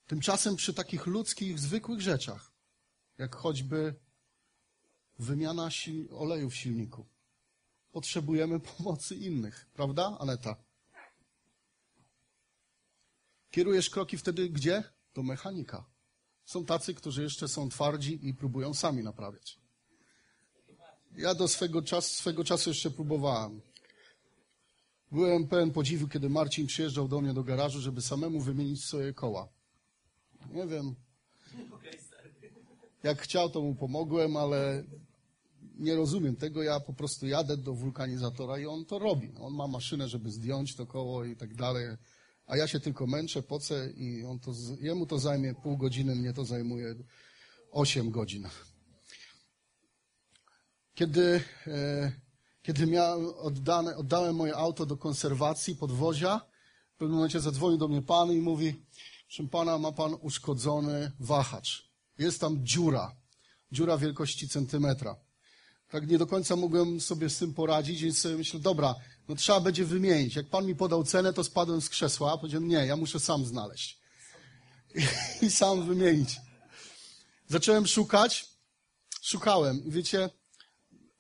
Tymczasem 0.07 0.57
przy 0.57 0.75
takich 0.75 1.07
ludzkich, 1.07 1.59
zwykłych 1.59 2.01
rzeczach, 2.01 2.53
jak 3.19 3.37
choćby 3.37 3.95
wymiana 5.19 5.69
oleju 6.11 6.51
w 6.51 6.57
silniku, 6.57 7.07
potrzebujemy 7.93 8.61
pomocy 8.77 9.17
innych, 9.17 9.67
prawda, 9.75 10.17
Aneta? 10.21 10.57
Kierujesz 13.51 13.91
kroki 13.91 14.19
wtedy 14.19 14.51
gdzie? 14.51 14.85
Do 15.15 15.23
mechanika. 15.23 15.92
Są 16.53 16.65
tacy, 16.65 16.95
którzy 16.95 17.23
jeszcze 17.23 17.49
są 17.49 17.69
twardzi 17.69 18.29
i 18.29 18.35
próbują 18.35 18.75
sami 18.75 19.03
naprawiać. 19.03 19.59
Ja 21.17 21.35
do 21.35 21.49
swego 21.49 21.83
czasu, 21.83 22.15
swego 22.15 22.45
czasu 22.45 22.71
jeszcze 22.71 22.91
próbowałem. 22.91 23.61
Byłem 25.13 25.49
pełen 25.49 25.71
podziwu, 25.71 26.09
kiedy 26.09 26.29
Marcin 26.29 26.67
przyjeżdżał 26.67 27.09
do 27.09 27.21
mnie 27.21 27.35
do 27.35 27.45
garażu, 27.45 27.81
żeby 27.81 28.03
samemu 28.03 28.41
wymienić 28.41 28.85
swoje 28.85 29.15
koła. 29.15 29.49
Nie 30.51 30.67
wiem. 30.67 30.95
Jak 33.03 33.23
chciał, 33.23 33.51
to 33.51 33.61
mu 33.61 33.75
pomogłem, 33.75 34.37
ale 34.37 34.85
nie 35.79 35.95
rozumiem 35.97 36.37
tego. 36.37 36.63
Ja 36.63 36.81
po 36.81 36.93
prostu 36.93 37.27
jadę 37.27 37.57
do 37.57 37.75
wulkanizatora 37.75 38.59
i 38.59 38.67
on 38.67 38.85
to 38.85 38.99
robi. 38.99 39.33
On 39.41 39.55
ma 39.55 39.67
maszynę, 39.67 40.09
żeby 40.09 40.31
zdjąć 40.31 40.77
to 40.77 40.87
koło 40.87 41.25
i 41.25 41.37
tak 41.37 41.55
dalej 41.55 41.87
a 42.47 42.57
ja 42.57 42.69
się 42.69 42.81
tylko 42.81 43.07
męczę, 43.07 43.43
pocę 43.43 43.91
i 43.91 44.25
on 44.25 44.39
to, 44.39 44.53
jemu 44.81 45.07
to 45.07 45.19
zajmie 45.19 45.55
pół 45.55 45.77
godziny, 45.77 46.15
mnie 46.15 46.33
to 46.33 46.45
zajmuje 46.45 46.95
osiem 47.71 48.11
godzin. 48.11 48.49
Kiedy, 50.95 51.45
e, 51.67 52.13
kiedy 52.63 53.01
oddane, 53.37 53.97
oddałem 53.97 54.37
moje 54.37 54.57
auto 54.57 54.87
do 54.87 54.97
konserwacji 54.97 55.77
podwozia, 55.77 56.41
w 56.95 56.97
pewnym 56.97 57.17
momencie 57.17 57.41
zadzwonił 57.41 57.79
do 57.79 57.89
mnie 57.89 58.03
pan 58.03 58.33
i 58.33 58.41
mówi, 58.41 58.85
proszę 59.27 59.49
pana, 59.49 59.79
ma 59.79 59.93
pan 59.93 60.17
uszkodzony 60.21 61.13
wahacz. 61.21 61.91
Jest 62.19 62.41
tam 62.41 62.67
dziura, 62.67 63.17
dziura 63.73 63.99
wielkości 63.99 64.49
centymetra. 64.49 65.17
Tak 65.89 66.09
nie 66.09 66.19
do 66.19 66.27
końca 66.27 66.57
mogłem 66.57 67.01
sobie 67.01 67.31
z 67.31 67.39
tym 67.39 67.55
poradzić, 67.55 68.03
więc 68.03 68.19
sobie 68.19 68.37
myślę, 68.37 68.61
dobra, 68.61 68.95
no 69.33 69.37
trzeba 69.37 69.61
będzie 69.61 69.85
wymienić. 69.85 70.37
Jak 70.37 70.47
pan 70.47 70.67
mi 70.67 70.75
podał 70.75 71.05
cenę, 71.05 71.33
to 71.33 71.45
spadłem 71.45 71.81
z 71.81 71.89
krzesła, 71.89 72.39
powiedziałem, 72.39 72.69
nie, 72.69 72.87
ja 72.87 72.97
muszę 72.97 73.21
sam 73.21 73.45
znaleźć. 73.45 73.99
I, 74.95 75.01
I 75.47 75.51
sam 75.51 75.87
wymienić. 75.87 76.41
Zacząłem 77.49 77.87
szukać, 77.87 78.47
szukałem 79.23 79.85
i 79.85 79.91
wiecie, 79.91 80.31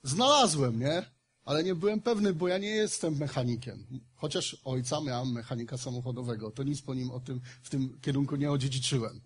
znalazłem, 0.02 0.80
nie? 0.80 1.02
Ale 1.44 1.64
nie 1.64 1.74
byłem 1.74 2.00
pewny, 2.00 2.34
bo 2.34 2.48
ja 2.48 2.58
nie 2.58 2.68
jestem 2.68 3.16
mechanikiem. 3.16 3.86
Chociaż 4.14 4.56
ojca 4.64 5.00
miałem 5.00 5.32
mechanika 5.32 5.78
samochodowego, 5.78 6.50
to 6.50 6.62
nic 6.62 6.82
po 6.82 6.94
nim 6.94 7.10
o 7.10 7.20
tym, 7.20 7.40
w 7.62 7.70
tym 7.70 8.00
kierunku 8.00 8.36
nie 8.36 8.50
odziedziczyłem. 8.50 9.20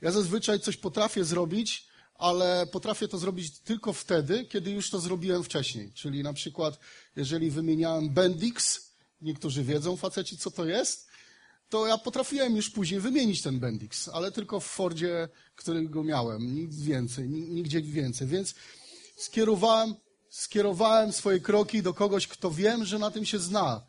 Ja 0.00 0.10
zazwyczaj 0.10 0.60
coś 0.60 0.76
potrafię 0.76 1.24
zrobić, 1.24 1.86
ale 2.20 2.66
potrafię 2.66 3.08
to 3.08 3.18
zrobić 3.18 3.58
tylko 3.58 3.92
wtedy, 3.92 4.44
kiedy 4.44 4.70
już 4.70 4.90
to 4.90 5.00
zrobiłem 5.00 5.44
wcześniej. 5.44 5.92
Czyli 5.94 6.22
na 6.22 6.32
przykład, 6.32 6.78
jeżeli 7.16 7.50
wymieniałem 7.50 8.10
Bendix, 8.10 8.90
niektórzy 9.20 9.64
wiedzą, 9.64 9.96
faceci, 9.96 10.38
co 10.38 10.50
to 10.50 10.64
jest, 10.64 11.08
to 11.68 11.86
ja 11.86 11.98
potrafiłem 11.98 12.56
już 12.56 12.70
później 12.70 13.00
wymienić 13.00 13.42
ten 13.42 13.60
Bendix, 13.60 14.08
ale 14.08 14.32
tylko 14.32 14.60
w 14.60 14.64
Fordzie, 14.66 15.28
którego 15.56 16.04
miałem, 16.04 16.54
nic 16.54 16.80
więcej, 16.80 17.28
nigdzie 17.28 17.82
więcej. 17.82 18.26
Więc 18.26 18.54
skierowałem, 19.16 19.94
skierowałem 20.30 21.12
swoje 21.12 21.40
kroki 21.40 21.82
do 21.82 21.94
kogoś, 21.94 22.26
kto 22.26 22.50
wiem, 22.50 22.84
że 22.84 22.98
na 22.98 23.10
tym 23.10 23.26
się 23.26 23.38
zna. 23.38 23.82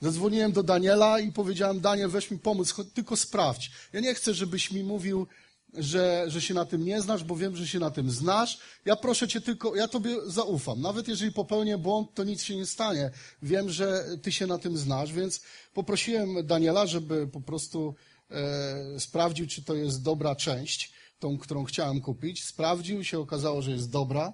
Zadzwoniłem 0.00 0.52
do 0.52 0.62
Daniela 0.62 1.20
i 1.20 1.32
powiedziałem, 1.32 1.80
Daniel, 1.80 2.08
weź 2.08 2.30
mi 2.30 2.38
pomóc, 2.38 2.74
tylko 2.94 3.16
sprawdź. 3.16 3.70
Ja 3.92 4.00
nie 4.00 4.14
chcę, 4.14 4.34
żebyś 4.34 4.70
mi 4.70 4.84
mówił, 4.84 5.26
że, 5.74 6.24
że 6.28 6.40
się 6.40 6.54
na 6.54 6.64
tym 6.64 6.84
nie 6.84 7.00
znasz, 7.00 7.24
bo 7.24 7.36
wiem, 7.36 7.56
że 7.56 7.66
się 7.68 7.78
na 7.78 7.90
tym 7.90 8.10
znasz. 8.10 8.58
Ja 8.84 8.96
proszę 8.96 9.28
cię 9.28 9.40
tylko, 9.40 9.76
ja 9.76 9.88
tobie 9.88 10.16
zaufam. 10.26 10.80
Nawet 10.80 11.08
jeżeli 11.08 11.32
popełnię 11.32 11.78
błąd, 11.78 12.14
to 12.14 12.24
nic 12.24 12.42
się 12.42 12.56
nie 12.56 12.66
stanie. 12.66 13.10
Wiem, 13.42 13.70
że 13.70 14.04
ty 14.22 14.32
się 14.32 14.46
na 14.46 14.58
tym 14.58 14.78
znasz, 14.78 15.12
więc 15.12 15.42
poprosiłem 15.74 16.46
Daniela, 16.46 16.86
żeby 16.86 17.26
po 17.26 17.40
prostu 17.40 17.94
e, 18.30 19.00
sprawdził, 19.00 19.46
czy 19.46 19.64
to 19.64 19.74
jest 19.74 20.02
dobra 20.02 20.36
część, 20.36 20.92
tą, 21.18 21.38
którą 21.38 21.64
chciałem 21.64 22.00
kupić. 22.00 22.44
Sprawdził 22.44 23.04
się 23.04 23.18
okazało, 23.18 23.62
że 23.62 23.70
jest 23.70 23.90
dobra. 23.90 24.32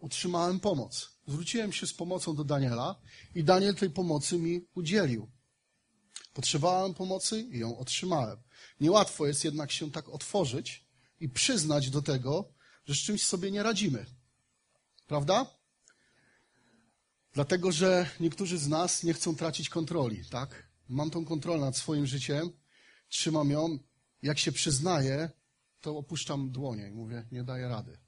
Otrzymałem 0.00 0.60
pomoc. 0.60 1.10
Zwróciłem 1.26 1.72
się 1.72 1.86
z 1.86 1.94
pomocą 1.94 2.34
do 2.34 2.44
Daniela 2.44 2.94
i 3.34 3.44
Daniel 3.44 3.74
tej 3.74 3.90
pomocy 3.90 4.38
mi 4.38 4.66
udzielił. 4.74 5.28
Potrzebowałem 6.32 6.94
pomocy 6.94 7.40
i 7.40 7.58
ją 7.58 7.78
otrzymałem. 7.78 8.38
Niełatwo 8.80 9.26
jest 9.26 9.44
jednak 9.44 9.72
się 9.72 9.90
tak 9.90 10.08
otworzyć 10.08 10.84
i 11.20 11.28
przyznać 11.28 11.90
do 11.90 12.02
tego, 12.02 12.52
że 12.86 12.94
z 12.94 12.98
czymś 12.98 13.24
sobie 13.24 13.50
nie 13.50 13.62
radzimy. 13.62 14.06
Prawda? 15.06 15.46
Dlatego, 17.32 17.72
że 17.72 18.10
niektórzy 18.20 18.58
z 18.58 18.68
nas 18.68 19.02
nie 19.02 19.14
chcą 19.14 19.36
tracić 19.36 19.68
kontroli, 19.68 20.24
tak? 20.24 20.68
Mam 20.88 21.10
tą 21.10 21.24
kontrolę 21.24 21.60
nad 21.60 21.76
swoim 21.76 22.06
życiem, 22.06 22.50
trzymam 23.08 23.50
ją. 23.50 23.78
Jak 24.22 24.38
się 24.38 24.52
przyznaję, 24.52 25.30
to 25.80 25.96
opuszczam 25.96 26.50
dłonie 26.50 26.88
i 26.88 26.92
mówię, 26.92 27.26
nie 27.32 27.44
daję 27.44 27.68
rady. 27.68 27.98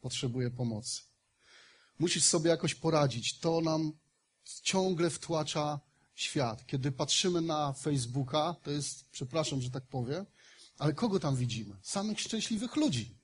Potrzebuję 0.00 0.50
pomocy. 0.50 1.02
Musisz 1.98 2.24
sobie 2.24 2.50
jakoś 2.50 2.74
poradzić. 2.74 3.38
To 3.38 3.60
nam 3.60 3.92
ciągle 4.62 5.10
wtłacza 5.10 5.80
świat. 6.14 6.66
Kiedy 6.66 6.92
patrzymy 6.92 7.40
na 7.40 7.72
Facebooka, 7.72 8.56
to 8.62 8.70
jest, 8.70 9.04
przepraszam, 9.10 9.60
że 9.60 9.70
tak 9.70 9.86
powiem, 9.86 10.26
ale 10.78 10.92
kogo 10.92 11.20
tam 11.20 11.36
widzimy? 11.36 11.76
Samych 11.82 12.20
szczęśliwych 12.20 12.76
ludzi. 12.76 13.18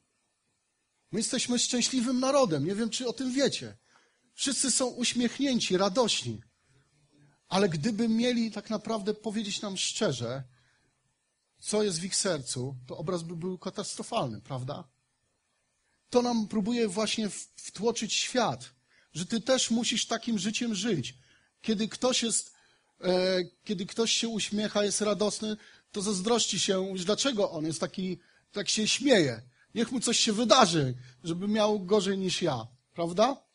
My 1.12 1.18
jesteśmy 1.18 1.58
szczęśliwym 1.58 2.20
narodem. 2.20 2.64
Nie 2.64 2.74
wiem, 2.74 2.90
czy 2.90 3.08
o 3.08 3.12
tym 3.12 3.32
wiecie. 3.32 3.76
Wszyscy 4.34 4.70
są 4.70 4.86
uśmiechnięci, 4.86 5.76
radośni. 5.76 6.40
Ale 7.48 7.68
gdyby 7.68 8.08
mieli 8.08 8.50
tak 8.50 8.70
naprawdę 8.70 9.14
powiedzieć 9.14 9.60
nam 9.60 9.76
szczerze, 9.76 10.44
co 11.58 11.82
jest 11.82 12.00
w 12.00 12.04
ich 12.04 12.16
sercu, 12.16 12.76
to 12.86 12.98
obraz 12.98 13.22
by 13.22 13.36
był 13.36 13.58
katastrofalny, 13.58 14.40
prawda? 14.40 14.88
To 16.10 16.22
nam 16.22 16.48
próbuje 16.48 16.88
właśnie 16.88 17.28
wtłoczyć 17.56 18.14
świat, 18.14 18.70
że 19.12 19.26
ty 19.26 19.40
też 19.40 19.70
musisz 19.70 20.06
takim 20.06 20.38
życiem 20.38 20.74
żyć. 20.74 21.14
Kiedy 21.60 21.88
ktoś 21.88 22.22
jest 22.22 22.52
kiedy 23.64 23.86
ktoś 23.86 24.12
się 24.12 24.28
uśmiecha, 24.28 24.84
jest 24.84 25.00
radosny, 25.00 25.56
to 25.92 26.02
zazdrości 26.02 26.60
się, 26.60 26.94
dlaczego 27.04 27.50
on 27.50 27.66
jest 27.66 27.80
taki, 27.80 28.18
tak 28.52 28.68
się 28.68 28.88
śmieje. 28.88 29.42
Niech 29.74 29.92
mu 29.92 30.00
coś 30.00 30.18
się 30.18 30.32
wydarzy, 30.32 30.94
żeby 31.24 31.48
miał 31.48 31.80
gorzej 31.80 32.18
niż 32.18 32.42
ja, 32.42 32.66
prawda? 32.94 33.48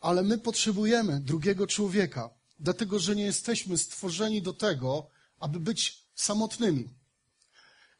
ale 0.00 0.22
my 0.22 0.38
potrzebujemy 0.38 1.20
drugiego 1.20 1.66
człowieka, 1.66 2.30
dlatego 2.58 2.98
że 2.98 3.16
nie 3.16 3.22
jesteśmy 3.22 3.78
stworzeni 3.78 4.42
do 4.42 4.52
tego, 4.52 5.10
aby 5.38 5.60
być 5.60 6.04
samotnymi. 6.14 6.88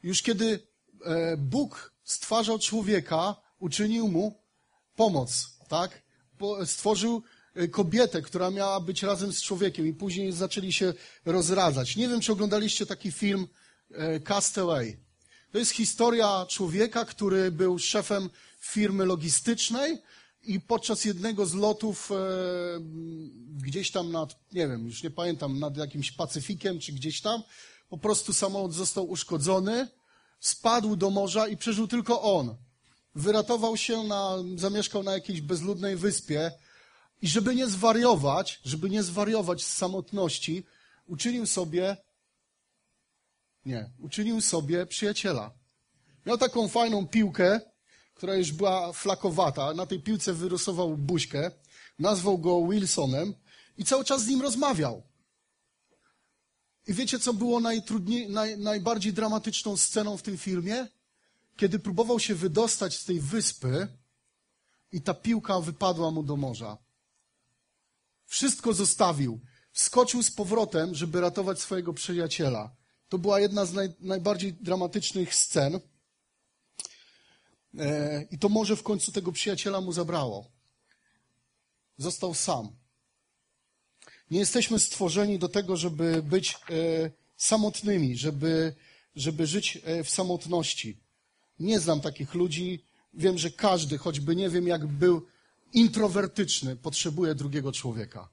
Już 0.03 0.23
kiedy 0.23 0.67
e, 1.05 1.37
Bóg 1.37 1.95
stwarzał 2.05 2.59
człowieka, 2.59 3.37
uczynił 3.59 4.09
mu 4.09 4.43
pomoc, 4.97 5.59
tak? 5.69 6.03
Stworzył 6.65 7.17
e, 7.17 7.38
kobietę, 7.67 8.23
która 8.23 8.51
miała 8.51 8.81
być 8.81 9.03
razem 9.03 9.33
z 9.33 9.43
człowiekiem 9.43 9.87
i 9.87 9.93
później 9.93 10.33
zaczęli 10.33 10.73
się 10.73 10.95
rozradzać. 11.25 11.97
Nie 11.97 12.09
wiem, 12.09 12.21
czy 12.21 12.33
oglądaliście 12.33 12.87
taki 12.87 13.13
film 13.13 13.49
e, 13.91 14.21
Castaway. 14.21 14.97
To 15.53 15.59
jest 15.59 15.71
historia 15.71 16.47
człowieka, 16.49 17.05
który 17.05 17.51
był 17.51 17.79
szefem 17.79 18.31
firmy 18.61 19.05
logistycznej 19.05 19.99
i 20.43 20.61
podczas 20.61 21.05
jednego 21.05 21.47
z 21.47 21.55
lotów 21.55 22.13
e, 22.13 22.15
gdzieś 23.57 23.91
tam 23.91 24.13
nad, 24.13 24.37
nie 24.53 24.69
wiem, 24.69 24.87
już 24.87 25.03
nie 25.03 25.11
pamiętam, 25.11 25.59
nad 25.59 25.77
jakimś 25.77 26.13
Pacyfikiem 26.13 26.79
czy 26.79 26.93
gdzieś 26.93 27.21
tam, 27.21 27.43
po 27.89 27.99
prostu 27.99 28.33
samolot 28.33 28.73
został 28.73 29.11
uszkodzony, 29.11 29.89
spadł 30.41 30.97
do 30.97 31.11
morza 31.11 31.49
i 31.49 31.57
przeżył 31.57 31.89
tylko 31.89 32.23
on. 32.23 32.57
Wyratował 33.15 33.77
się, 33.77 34.05
na, 34.05 34.37
zamieszkał 34.57 35.03
na 35.03 35.13
jakiejś 35.13 35.41
bezludnej 35.41 35.97
wyspie 35.97 36.53
i 37.23 37.29
żeby 37.29 37.55
nie 37.55 37.67
zwariować, 37.67 38.61
żeby 38.65 38.91
nie 38.91 39.03
zwariować 39.03 39.65
z 39.65 39.77
samotności, 39.77 40.65
uczynił 41.07 41.47
sobie, 41.47 41.97
nie, 43.65 43.91
uczynił 43.99 44.41
sobie 44.41 44.87
przyjaciela. 44.87 45.51
Miał 46.27 46.39
taką 46.39 46.69
fajną 46.69 47.07
piłkę, 47.07 47.61
która 48.15 48.35
już 48.35 48.53
była 48.53 48.93
flakowata. 48.93 49.75
Na 49.75 49.87
tej 49.87 50.01
piłce 50.01 50.33
wyrysował 50.33 50.97
buźkę, 50.97 51.51
nazwał 51.99 52.39
go 52.39 52.69
Wilsonem 52.69 53.35
i 53.79 53.85
cały 53.85 54.05
czas 54.05 54.23
z 54.23 54.27
nim 54.27 54.43
rozmawiał. 54.43 55.03
I 56.87 56.95
wiecie, 56.95 57.19
co 57.19 57.35
było 57.35 57.61
najtrudniej, 57.61 58.31
naj, 58.31 58.59
najbardziej 58.59 59.13
dramatyczną 59.13 59.77
sceną 59.77 60.17
w 60.17 60.23
tym 60.23 60.39
filmie? 60.39 60.87
Kiedy 61.57 61.79
próbował 61.79 62.21
się 62.21 62.35
wydostać 62.35 62.97
z 62.97 63.05
tej 63.05 63.21
wyspy 63.21 63.89
i 64.93 65.03
ta 65.03 65.15
piłka 65.15 65.61
wypadła 65.61 66.11
mu 66.11 66.23
do 66.23 66.37
morza. 66.37 66.79
Wszystko 68.29 68.73
zostawił. 68.73 69.41
Wskoczył 69.73 70.23
z 70.23 70.31
powrotem, 70.31 70.95
żeby 70.95 71.21
ratować 71.21 71.61
swojego 71.61 71.93
przyjaciela. 71.93 72.77
To 73.09 73.19
była 73.19 73.41
jedna 73.41 73.67
z 73.67 73.73
naj, 73.73 73.89
najbardziej 74.01 74.53
dramatycznych 74.53 75.35
scen. 75.35 75.81
E, 77.79 78.23
I 78.31 78.39
to 78.39 78.49
może 78.49 78.77
w 78.77 78.83
końcu 78.83 79.13
tego 79.13 79.33
przyjaciela 79.33 79.81
mu 79.81 79.93
zabrało. 79.93 80.51
Został 81.97 82.35
sam. 82.35 82.69
Nie 84.31 84.39
jesteśmy 84.39 84.79
stworzeni 84.79 85.39
do 85.39 85.49
tego, 85.49 85.77
żeby 85.77 86.23
być 86.23 86.55
e, 86.55 86.57
samotnymi, 87.37 88.17
żeby, 88.17 88.75
żeby 89.17 89.47
żyć 89.47 89.79
e, 89.85 90.05
w 90.05 90.11
samotności. 90.11 91.01
Nie 91.59 91.81
znam 91.81 92.01
takich 92.01 92.35
ludzi. 92.35 92.85
Wiem, 93.15 93.39
że 93.39 93.51
każdy, 93.51 93.99
choćby 93.99 94.37
nie 94.37 94.51
wiem, 94.51 94.67
jak 94.67 94.87
był 94.87 95.27
introwertyczny, 95.73 96.77
potrzebuje 96.77 97.35
drugiego 97.35 97.73
człowieka. 97.73 98.29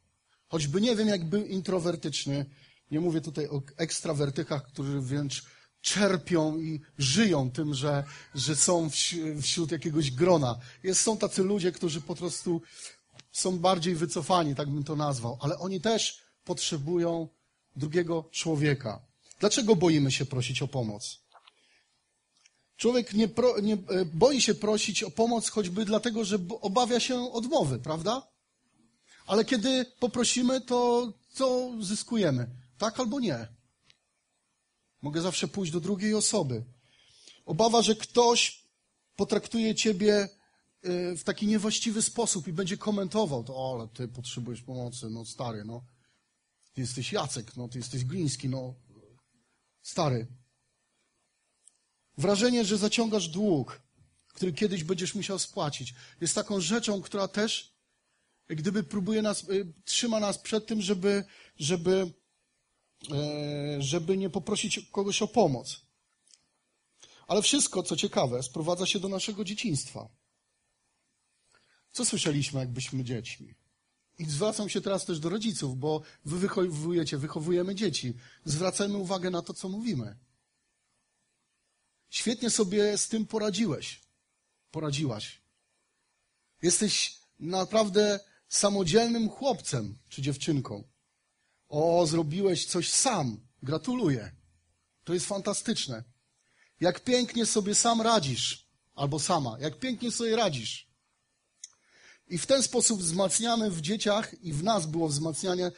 Choćby 0.48 0.82
nie 0.82 0.96
wiem, 0.96 1.08
jak 1.08 1.30
był 1.30 1.46
introwertyczny, 1.46 2.46
nie 2.92 3.00
mówię 3.00 3.22
tutaj 3.22 3.48
o 3.48 3.62
ekstrawertykach, 3.77 4.68
którzy 4.68 5.01
wręcz 5.01 5.44
czerpią 5.82 6.58
i 6.58 6.82
żyją 6.98 7.51
tym, 7.51 7.74
że, 7.74 8.04
że 8.36 8.56
są 8.56 8.89
wśród 9.42 9.72
jakiegoś 9.72 10.12
grona. 10.12 10.60
Jest, 10.84 11.01
są 11.01 11.18
tacy 11.18 11.44
ludzie, 11.44 11.72
którzy 11.72 12.01
po 12.01 12.15
prostu 12.15 12.62
są 13.32 13.60
bardziej 13.60 13.96
wycofani, 13.96 14.56
tak 14.56 14.70
bym 14.70 14.84
to 14.84 14.96
nazwał, 14.96 15.38
ale 15.42 15.60
oni 15.60 15.82
też 15.82 16.22
potrzebują 16.44 17.27
drugiego 17.75 18.30
człowieka. 18.32 19.01
Dlaczego 19.40 19.75
boimy 19.75 20.12
się 20.12 20.25
prosić 20.25 20.62
o 20.62 20.68
pomoc? 20.68 21.25
Człowiek 22.77 23.14
nie, 23.14 23.27
pro, 23.27 23.59
nie 23.59 23.74
e, 23.74 24.05
boi 24.05 24.42
się 24.42 24.55
prosić 24.55 25.03
o 25.03 25.11
pomoc 25.11 25.50
choćby 25.50 25.85
dlatego, 25.85 26.25
że 26.25 26.40
obawia 26.61 27.00
się 27.00 27.31
odmowy, 27.31 27.79
prawda? 27.79 28.27
Ale 29.27 29.46
kiedy 29.46 29.85
poprosimy, 30.00 30.61
to 30.61 31.11
co 31.33 31.72
zyskujemy? 31.81 32.48
Tak 32.77 33.00
albo 33.00 33.20
nie. 33.20 33.48
Mogę 35.01 35.22
zawsze 35.22 35.48
pójść 35.48 35.72
do 35.72 35.79
drugiej 35.79 36.14
osoby. 36.14 36.64
Obawa, 37.46 37.81
że 37.81 37.96
ktoś 37.96 38.64
potraktuje 39.16 39.75
ciebie 39.75 40.29
y, 40.85 41.18
w 41.18 41.24
taki 41.24 41.48
niewłaściwy 41.48 42.01
sposób 42.01 42.48
i 42.48 42.53
będzie 42.53 42.77
komentował 42.77 43.44
to, 43.44 43.55
o, 43.55 43.75
ale 43.75 43.88
ty 43.88 44.07
potrzebujesz 44.07 44.61
pomocy, 44.61 45.09
no 45.09 45.25
stary, 45.25 45.66
no. 45.66 45.85
Ty 46.74 46.81
jesteś 46.81 47.14
Jacek, 47.14 47.57
no, 47.57 47.68
ty 47.68 47.77
jesteś 47.77 48.05
Gliński, 48.05 48.50
no. 48.50 48.74
Stary. 49.81 50.27
Wrażenie, 52.18 52.66
że 52.66 52.78
zaciągasz 52.78 53.28
dług, 53.28 53.82
który 54.28 54.54
kiedyś 54.54 54.84
będziesz 54.84 55.16
musiał 55.16 55.40
spłacić, 55.40 55.94
jest 56.22 56.36
taką 56.36 56.62
rzeczą, 56.62 57.01
która 57.01 57.28
też, 57.28 57.75
gdyby 58.48 58.84
próbuje 58.84 59.22
nas, 59.22 59.50
y, 59.50 59.74
trzyma 59.86 60.20
nas 60.20 60.38
przed 60.38 60.66
tym, 60.66 60.82
żeby, 60.82 61.24
żeby 61.58 62.14
E, 63.12 63.82
żeby 63.82 64.18
nie 64.18 64.30
poprosić 64.30 64.80
kogoś 64.92 65.22
o 65.22 65.28
pomoc. 65.28 65.82
Ale 67.28 67.42
wszystko, 67.42 67.84
co 67.84 67.96
ciekawe, 67.96 68.44
sprowadza 68.44 68.86
się 68.86 69.00
do 69.00 69.10
naszego 69.10 69.44
dzieciństwa. 69.44 70.10
Co 71.92 72.06
słyszeliśmy, 72.06 72.60
jakbyśmy 72.60 73.04
dziećmi? 73.04 73.56
I 74.20 74.25
zwracam 74.25 74.70
się 74.70 74.82
teraz 74.82 75.06
też 75.06 75.20
do 75.20 75.30
rodziców, 75.30 75.80
bo 75.80 76.01
wy 76.25 76.40
wychowujecie, 76.40 77.18
wychowujemy 77.18 77.75
dzieci. 77.75 78.14
Zwracajmy 78.46 78.98
uwagę 78.98 79.30
na 79.30 79.42
to, 79.42 79.54
co 79.54 79.70
mówimy. 79.70 80.16
Świetnie 82.16 82.50
sobie 82.50 82.98
z 82.98 83.08
tym 83.08 83.25
poradziłeś. 83.25 84.01
Poradziłaś. 84.72 85.42
Jesteś 86.62 87.20
naprawdę 87.40 88.20
samodzielnym 88.50 89.30
chłopcem 89.30 89.98
czy 90.10 90.22
dziewczynką. 90.22 90.84
O, 91.70 92.08
zrobiłeś 92.08 92.66
coś 92.66 92.92
sam. 92.92 93.48
Gratuluję. 93.64 94.32
To 95.04 95.14
jest 95.14 95.25
fantastyczne. 95.25 96.04
Jak 96.80 97.04
pięknie 97.04 97.46
sobie 97.46 97.75
sam 97.75 98.01
radzisz, 98.01 98.68
albo 98.94 99.20
sama, 99.20 99.58
jak 99.60 99.80
pięknie 99.80 100.12
sobie 100.12 100.36
radzisz. 100.36 100.88
I 102.28 102.38
w 102.38 102.46
ten 102.46 102.64
sposób 102.64 103.00
wzmacniamy 103.00 103.72
w 103.72 103.82
dzieciach 103.82 104.44
i 104.44 104.54
w 104.54 104.64
nas 104.64 104.86
było 104.86 105.08
wzmacnianie 105.08 105.72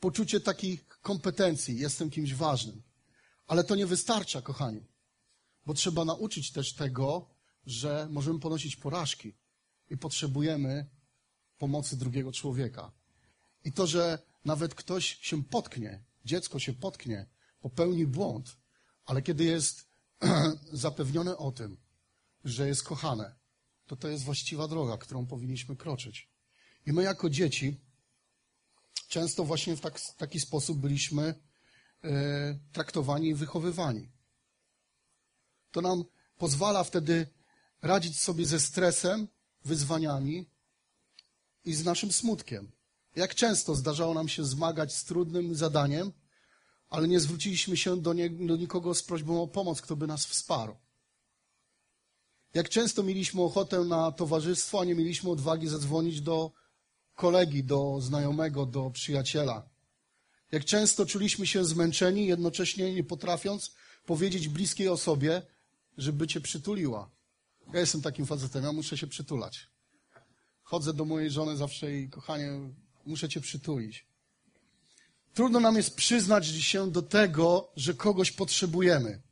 poczucie 0.00 0.40
takich 0.40 0.88
kompetencji. 0.88 1.78
Jestem 1.78 2.10
kimś 2.10 2.34
ważnym. 2.34 2.82
Ale 3.46 3.64
to 3.64 3.74
nie 3.74 3.86
wystarcza, 3.86 4.42
kochani. 4.42 4.93
Bo 5.66 5.74
trzeba 5.74 6.04
nauczyć 6.04 6.52
też 6.52 6.74
tego, 6.74 7.30
że 7.66 8.08
możemy 8.10 8.40
ponosić 8.40 8.76
porażki 8.76 9.34
i 9.90 9.96
potrzebujemy 9.96 10.86
pomocy 11.58 11.96
drugiego 11.96 12.32
człowieka. 12.32 12.92
I 13.64 13.72
to, 13.72 13.86
że 13.86 14.18
nawet 14.44 14.74
ktoś 14.74 15.18
się 15.20 15.44
potknie, 15.44 16.04
dziecko 16.24 16.58
się 16.58 16.72
potknie, 16.72 17.26
popełni 17.60 18.06
błąd, 18.06 18.56
ale 19.06 19.22
kiedy 19.22 19.44
jest 19.44 19.88
zapewnione 20.72 21.36
o 21.36 21.52
tym, 21.52 21.76
że 22.44 22.68
jest 22.68 22.82
kochane, 22.82 23.34
to 23.86 23.96
to 23.96 24.08
jest 24.08 24.24
właściwa 24.24 24.68
droga, 24.68 24.98
którą 24.98 25.26
powinniśmy 25.26 25.76
kroczyć. 25.76 26.28
I 26.86 26.92
my 26.92 27.02
jako 27.02 27.30
dzieci 27.30 27.80
często 29.08 29.44
właśnie 29.44 29.76
w 29.76 29.80
tak, 29.80 30.00
taki 30.16 30.40
sposób 30.40 30.78
byliśmy 30.78 31.34
e, 32.04 32.58
traktowani 32.72 33.28
i 33.28 33.34
wychowywani. 33.34 34.13
To 35.74 35.80
nam 35.80 36.04
pozwala 36.38 36.84
wtedy 36.84 37.26
radzić 37.82 38.20
sobie 38.20 38.46
ze 38.46 38.60
stresem, 38.60 39.28
wyzwaniami 39.64 40.46
i 41.64 41.74
z 41.74 41.84
naszym 41.84 42.12
smutkiem. 42.12 42.70
Jak 43.16 43.34
często 43.34 43.74
zdarzało 43.74 44.14
nam 44.14 44.28
się 44.28 44.44
zmagać 44.44 44.94
z 44.94 45.04
trudnym 45.04 45.54
zadaniem, 45.54 46.12
ale 46.90 47.08
nie 47.08 47.20
zwróciliśmy 47.20 47.76
się 47.76 47.96
do, 47.96 48.12
nie, 48.12 48.30
do 48.30 48.56
nikogo 48.56 48.94
z 48.94 49.02
prośbą 49.02 49.42
o 49.42 49.46
pomoc, 49.46 49.80
kto 49.80 49.96
by 49.96 50.06
nas 50.06 50.26
wsparł. 50.26 50.76
Jak 52.54 52.68
często 52.68 53.02
mieliśmy 53.02 53.42
ochotę 53.42 53.80
na 53.80 54.12
towarzystwo, 54.12 54.80
a 54.80 54.84
nie 54.84 54.94
mieliśmy 54.94 55.30
odwagi 55.30 55.68
zadzwonić 55.68 56.20
do 56.20 56.52
kolegi, 57.14 57.64
do 57.64 58.00
znajomego, 58.00 58.66
do 58.66 58.90
przyjaciela. 58.90 59.68
Jak 60.52 60.64
często 60.64 61.06
czuliśmy 61.06 61.46
się 61.46 61.64
zmęczeni, 61.64 62.26
jednocześnie 62.26 62.94
nie 62.94 63.04
potrafiąc 63.04 63.74
powiedzieć 64.06 64.48
bliskiej 64.48 64.88
osobie, 64.88 65.42
żeby 65.98 66.26
cię 66.26 66.40
przytuliła. 66.40 67.10
Ja 67.72 67.80
jestem 67.80 68.02
takim 68.02 68.26
facetem, 68.26 68.64
ja 68.64 68.72
muszę 68.72 68.98
się 68.98 69.06
przytulać. 69.06 69.68
Chodzę 70.62 70.94
do 70.94 71.04
mojej 71.04 71.30
żony 71.30 71.56
zawsze 71.56 71.98
i 71.98 72.08
kochanie, 72.08 72.60
muszę 73.06 73.28
cię 73.28 73.40
przytulić. 73.40 74.06
Trudno 75.34 75.60
nam 75.60 75.76
jest 75.76 75.96
przyznać 75.96 76.46
się 76.46 76.90
do 76.90 77.02
tego, 77.02 77.72
że 77.76 77.94
kogoś 77.94 78.32
potrzebujemy, 78.32 79.22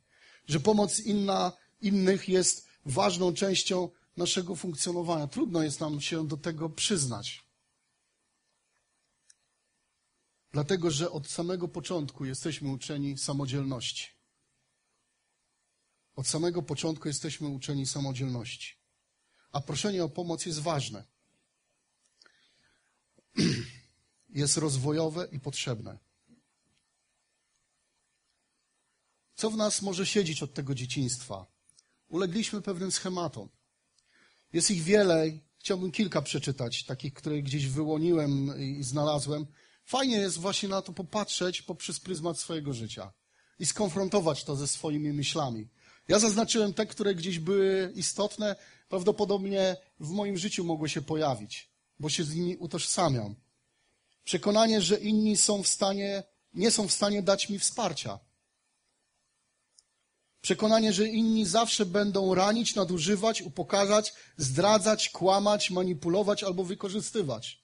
że 0.47 0.59
pomoc 0.59 0.99
inna, 0.99 1.51
innych 1.81 2.29
jest 2.29 2.67
ważną 2.85 3.33
częścią 3.33 3.89
naszego 4.17 4.55
funkcjonowania. 4.55 5.27
Trudno 5.27 5.63
jest 5.63 5.79
nam 5.79 6.01
się 6.01 6.27
do 6.27 6.37
tego 6.37 6.69
przyznać. 6.69 7.43
Dlatego, 10.51 10.91
że 10.91 11.11
od 11.11 11.27
samego 11.27 11.67
początku 11.67 12.25
jesteśmy 12.25 12.71
uczeni 12.71 13.17
samodzielności. 13.17 14.07
Od 16.15 16.27
samego 16.27 16.61
początku 16.61 17.07
jesteśmy 17.07 17.47
uczeni 17.47 17.85
samodzielności. 17.85 18.75
A 19.51 19.61
proszenie 19.61 20.03
o 20.03 20.09
pomoc 20.09 20.45
jest 20.45 20.59
ważne. 20.59 21.03
Jest 24.29 24.57
rozwojowe 24.57 25.27
i 25.31 25.39
potrzebne. 25.39 25.97
Co 29.35 29.49
w 29.51 29.57
nas 29.57 29.81
może 29.81 30.05
siedzieć 30.05 30.43
od 30.43 30.53
tego 30.53 30.75
dzieciństwa? 30.75 31.45
Ulegliśmy 32.09 32.61
pewnym 32.61 32.91
schematom. 32.91 33.49
Jest 34.53 34.71
ich 34.71 34.83
wiele, 34.83 35.31
chciałbym 35.59 35.91
kilka 35.91 36.21
przeczytać, 36.21 36.83
takich, 36.83 37.13
które 37.13 37.41
gdzieś 37.41 37.67
wyłoniłem 37.67 38.59
i 38.59 38.83
znalazłem. 38.83 39.45
Fajnie 39.85 40.17
jest 40.17 40.37
właśnie 40.37 40.69
na 40.69 40.81
to 40.81 40.93
popatrzeć 40.93 41.61
poprzez 41.61 41.99
pryzmat 41.99 42.39
swojego 42.39 42.73
życia 42.73 43.13
i 43.59 43.65
skonfrontować 43.65 44.43
to 44.43 44.55
ze 44.55 44.67
swoimi 44.67 45.13
myślami. 45.13 45.67
Ja 46.07 46.19
zaznaczyłem 46.19 46.73
te, 46.73 46.85
które 46.85 47.15
gdzieś 47.15 47.39
były 47.39 47.91
istotne, 47.95 48.55
prawdopodobnie 48.89 49.77
w 49.99 50.09
moim 50.09 50.37
życiu 50.37 50.63
mogły 50.63 50.89
się 50.89 51.01
pojawić, 51.01 51.69
bo 51.99 52.09
się 52.09 52.23
z 52.23 52.35
nimi 52.35 52.57
utożsamiam. 52.57 53.35
Przekonanie, 54.23 54.81
że 54.81 54.99
inni 54.99 55.37
są 55.37 55.63
w 55.63 55.67
stanie, 55.67 56.23
nie 56.53 56.71
są 56.71 56.87
w 56.87 56.93
stanie 56.93 57.21
dać 57.21 57.49
mi 57.49 57.59
wsparcia. 57.59 58.19
Przekonanie, 60.41 60.93
że 60.93 61.07
inni 61.07 61.45
zawsze 61.45 61.85
będą 61.85 62.35
ranić, 62.35 62.75
nadużywać, 62.75 63.41
upokarzać, 63.41 64.13
zdradzać, 64.37 65.09
kłamać, 65.09 65.71
manipulować 65.71 66.43
albo 66.43 66.63
wykorzystywać. 66.63 67.61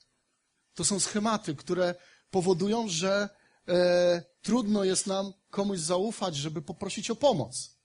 To 0.73 0.85
są 0.85 0.99
schematy, 0.99 1.55
które 1.55 1.95
powodują, 2.31 2.87
że 2.87 3.29
e, 3.67 4.23
trudno 4.41 4.83
jest 4.83 5.07
nam 5.07 5.33
komuś 5.49 5.79
zaufać, 5.79 6.35
żeby 6.35 6.61
poprosić 6.61 7.11
o 7.11 7.15
pomoc. 7.15 7.78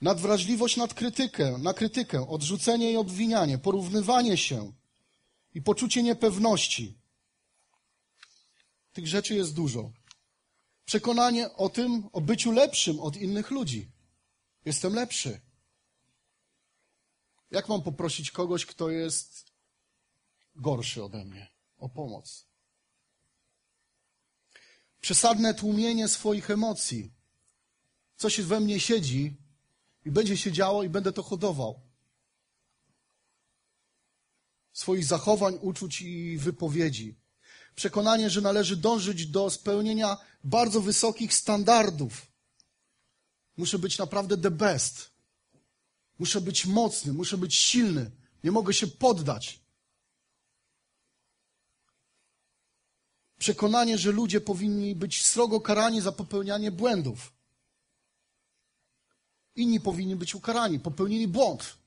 Nadwrażliwość 0.00 0.76
nad 0.76 0.94
krytykę, 0.94 1.58
na 1.58 1.74
krytykę, 1.74 2.28
odrzucenie 2.28 2.92
i 2.92 2.96
obwinianie, 2.96 3.58
porównywanie 3.58 4.36
się 4.36 4.72
i 5.54 5.62
poczucie 5.62 6.02
niepewności. 6.02 6.98
Tych 8.92 9.06
rzeczy 9.06 9.34
jest 9.34 9.54
dużo. 9.54 9.92
Przekonanie 10.84 11.52
o 11.52 11.68
tym, 11.68 12.08
o 12.12 12.20
byciu 12.20 12.52
lepszym 12.52 13.00
od 13.00 13.16
innych 13.16 13.50
ludzi. 13.50 13.90
Jestem 14.64 14.94
lepszy. 14.94 15.40
Jak 17.50 17.68
mam 17.68 17.82
poprosić 17.82 18.30
kogoś, 18.30 18.66
kto 18.66 18.90
jest 18.90 19.52
gorszy 20.54 21.04
ode 21.04 21.24
mnie 21.24 21.48
o 21.78 21.88
pomoc? 21.88 22.46
Przesadne 25.00 25.54
tłumienie 25.54 26.08
swoich 26.08 26.50
emocji. 26.50 27.12
Coś 28.16 28.40
we 28.40 28.60
mnie 28.60 28.80
siedzi 28.80 29.36
i 30.08 30.10
będzie 30.10 30.36
się 30.36 30.52
działo 30.52 30.82
i 30.82 30.88
będę 30.88 31.12
to 31.12 31.22
hodował. 31.22 31.80
Swoich 34.72 35.04
zachowań, 35.04 35.58
uczuć 35.60 36.00
i 36.00 36.38
wypowiedzi. 36.38 37.16
Przekonanie, 37.74 38.30
że 38.30 38.40
należy 38.40 38.76
dążyć 38.76 39.26
do 39.26 39.50
spełnienia 39.50 40.16
bardzo 40.44 40.80
wysokich 40.80 41.34
standardów. 41.34 42.26
Muszę 43.56 43.78
być 43.78 43.98
naprawdę 43.98 44.38
the 44.38 44.50
best. 44.50 45.10
Muszę 46.18 46.40
być 46.40 46.66
mocny, 46.66 47.12
muszę 47.12 47.38
być 47.38 47.54
silny. 47.54 48.10
Nie 48.44 48.50
mogę 48.50 48.74
się 48.74 48.86
poddać. 48.86 49.60
Przekonanie, 53.38 53.98
że 53.98 54.12
ludzie 54.12 54.40
powinni 54.40 54.94
być 54.94 55.26
srogo 55.26 55.60
karani 55.60 56.00
za 56.00 56.12
popełnianie 56.12 56.70
błędów. 56.70 57.37
Inni 59.58 59.80
powinni 59.80 60.16
być 60.16 60.34
ukarani. 60.34 60.80
Popełnili 60.80 61.28
błąd. 61.28 61.78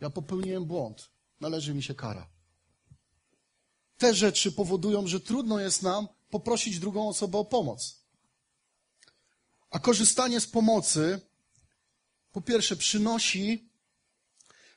Ja 0.00 0.10
popełniłem 0.10 0.64
błąd. 0.64 1.10
Należy 1.40 1.74
mi 1.74 1.82
się 1.82 1.94
kara. 1.94 2.28
Te 3.98 4.14
rzeczy 4.14 4.52
powodują, 4.52 5.06
że 5.06 5.20
trudno 5.20 5.60
jest 5.60 5.82
nam 5.82 6.08
poprosić 6.30 6.78
drugą 6.78 7.08
osobę 7.08 7.38
o 7.38 7.44
pomoc. 7.44 8.06
A 9.70 9.78
korzystanie 9.78 10.40
z 10.40 10.46
pomocy, 10.46 11.20
po 12.32 12.40
pierwsze, 12.40 12.76
przynosi 12.76 13.70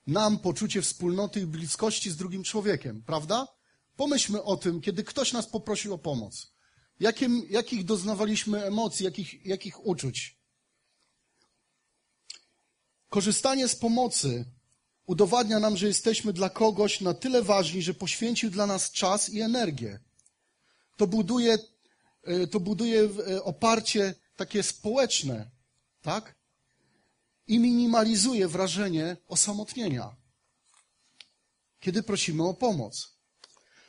nam 0.07 0.39
poczucie 0.39 0.81
wspólnoty 0.81 1.41
i 1.41 1.45
bliskości 1.45 2.11
z 2.11 2.17
drugim 2.17 2.43
człowiekiem, 2.43 3.03
prawda? 3.03 3.47
Pomyślmy 3.95 4.43
o 4.43 4.57
tym, 4.57 4.81
kiedy 4.81 5.03
ktoś 5.03 5.33
nas 5.33 5.47
poprosił 5.47 5.93
o 5.93 5.97
pomoc. 5.97 6.53
Jakim, 6.99 7.45
jakich 7.49 7.85
doznawaliśmy 7.85 8.65
emocji, 8.65 9.05
jakich, 9.05 9.45
jakich 9.45 9.85
uczuć? 9.85 10.38
Korzystanie 13.09 13.67
z 13.67 13.75
pomocy 13.75 14.45
udowadnia 15.05 15.59
nam, 15.59 15.77
że 15.77 15.87
jesteśmy 15.87 16.33
dla 16.33 16.49
kogoś 16.49 17.01
na 17.01 17.13
tyle 17.13 17.41
ważni, 17.41 17.81
że 17.81 17.93
poświęcił 17.93 18.49
dla 18.49 18.67
nas 18.67 18.91
czas 18.91 19.29
i 19.29 19.41
energię. 19.41 19.99
To 20.97 21.07
buduje, 21.07 21.57
e, 22.23 22.47
to 22.47 22.59
buduje 22.59 23.09
e, 23.27 23.43
oparcie 23.43 24.15
takie 24.35 24.63
społeczne, 24.63 25.51
tak? 26.01 26.35
I 27.47 27.59
minimalizuje 27.59 28.47
wrażenie 28.47 29.17
osamotnienia, 29.27 30.15
kiedy 31.79 32.03
prosimy 32.03 32.43
o 32.43 32.53
pomoc. 32.53 33.19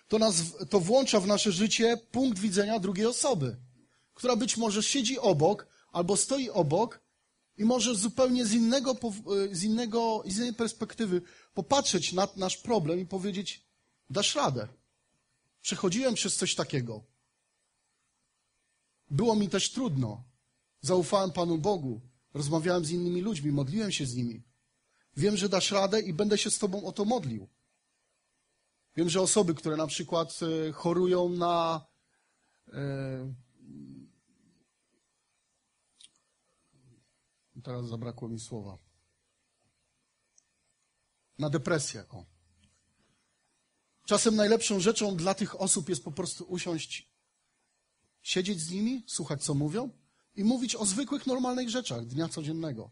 To, 0.08 0.18
nas, 0.18 0.34
to 0.70 0.80
włącza 0.80 1.20
w 1.20 1.26
nasze 1.26 1.52
życie 1.52 1.96
punkt 1.96 2.38
widzenia 2.38 2.78
drugiej 2.78 3.06
osoby, 3.06 3.56
która 4.14 4.36
być 4.36 4.56
może 4.56 4.82
siedzi 4.82 5.18
obok 5.18 5.66
albo 5.92 6.16
stoi 6.16 6.50
obok 6.50 7.00
i 7.60 7.64
może 7.64 7.94
zupełnie 7.94 8.46
z 8.46 8.52
innego, 8.52 8.90
e, 8.90 9.54
z 9.54 9.62
innego, 9.62 10.22
z 10.26 10.36
innej 10.36 10.54
perspektywy 10.54 11.22
popatrzeć 11.54 12.12
na 12.12 12.28
nasz 12.36 12.56
problem 12.56 13.00
i 13.00 13.06
powiedzieć, 13.06 13.66
dasz 14.10 14.34
radę. 14.34 14.68
Przechodziłem 15.60 16.14
przez 16.14 16.36
coś 16.36 16.54
takiego. 16.54 17.04
Było 19.10 19.36
mi 19.36 19.48
też 19.48 19.70
trudno. 19.70 20.24
Zaufałem 20.80 21.32
Panu 21.32 21.58
Bogu. 21.58 22.00
Rozmawiałem 22.34 22.84
z 22.84 22.90
innymi 22.90 23.20
ludźmi, 23.20 23.52
modliłem 23.52 23.92
się 23.92 24.06
z 24.06 24.14
nimi. 24.14 24.42
Wiem, 25.16 25.36
że 25.36 25.48
dasz 25.48 25.70
radę 25.70 26.00
i 26.00 26.12
będę 26.12 26.38
się 26.38 26.50
z 26.50 26.58
Tobą 26.58 26.84
o 26.84 26.92
to 26.92 27.04
modlił. 27.04 27.48
Wiem, 28.96 29.10
że 29.10 29.20
osoby, 29.20 29.54
które 29.54 29.76
na 29.76 29.86
przykład 29.86 30.40
e, 30.68 30.72
chorują 30.72 31.28
na 31.28 31.86
Teraz 37.62 37.88
zabrakło 37.88 38.28
mi 38.28 38.40
słowa. 38.40 38.78
Na 41.38 41.50
depresję. 41.50 42.04
O. 42.08 42.24
Czasem 44.06 44.36
najlepszą 44.36 44.80
rzeczą 44.80 45.16
dla 45.16 45.34
tych 45.34 45.60
osób 45.60 45.88
jest 45.88 46.04
po 46.04 46.12
prostu 46.12 46.44
usiąść, 46.44 47.10
siedzieć 48.22 48.60
z 48.60 48.70
nimi, 48.70 49.04
słuchać 49.06 49.44
co 49.44 49.54
mówią 49.54 49.90
i 50.34 50.44
mówić 50.44 50.76
o 50.76 50.86
zwykłych, 50.86 51.26
normalnych 51.26 51.70
rzeczach 51.70 52.06
dnia 52.06 52.28
codziennego. 52.28 52.90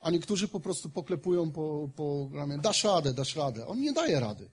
A 0.00 0.10
niektórzy 0.10 0.48
po 0.48 0.60
prostu 0.60 0.90
poklepują 0.90 1.52
po, 1.52 1.90
po 1.96 2.30
ramię, 2.34 2.58
dasz 2.58 2.84
radę, 2.84 3.14
dasz 3.14 3.36
radę. 3.36 3.66
On 3.66 3.80
nie 3.80 3.92
daje 3.92 4.20
rady. 4.20 4.50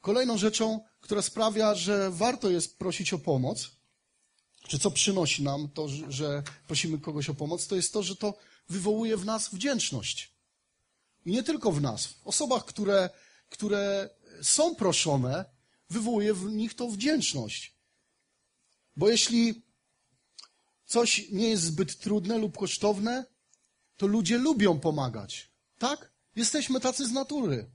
Kolejną 0.00 0.38
rzeczą, 0.38 0.80
która 1.00 1.22
sprawia, 1.22 1.74
że 1.74 2.10
warto 2.10 2.50
jest 2.50 2.78
prosić 2.78 3.12
o 3.12 3.18
pomoc, 3.18 3.79
czy 4.70 4.78
co 4.78 4.90
przynosi 4.90 5.42
nam 5.42 5.68
to, 5.68 5.88
że 6.08 6.42
prosimy 6.66 6.98
kogoś 6.98 7.28
o 7.28 7.34
pomoc, 7.34 7.66
to 7.66 7.76
jest 7.76 7.92
to, 7.92 8.02
że 8.02 8.16
to 8.16 8.34
wywołuje 8.68 9.16
w 9.16 9.24
nas 9.24 9.48
wdzięczność. 9.48 10.32
I 11.26 11.30
nie 11.30 11.42
tylko 11.42 11.72
w 11.72 11.80
nas. 11.80 12.06
W 12.06 12.26
osobach, 12.26 12.64
które, 12.64 13.10
które 13.48 14.10
są 14.42 14.74
proszone, 14.74 15.44
wywołuje 15.88 16.34
w 16.34 16.44
nich 16.44 16.74
to 16.74 16.88
wdzięczność. 16.88 17.74
Bo 18.96 19.08
jeśli 19.08 19.62
coś 20.86 21.30
nie 21.30 21.48
jest 21.48 21.62
zbyt 21.62 21.98
trudne 21.98 22.38
lub 22.38 22.58
kosztowne, 22.58 23.24
to 23.96 24.06
ludzie 24.06 24.38
lubią 24.38 24.80
pomagać. 24.80 25.50
Tak? 25.78 26.12
Jesteśmy 26.36 26.80
tacy 26.80 27.06
z 27.06 27.12
natury. 27.12 27.70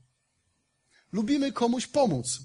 Lubimy 1.12 1.52
komuś 1.52 1.86
pomóc. 1.86 2.40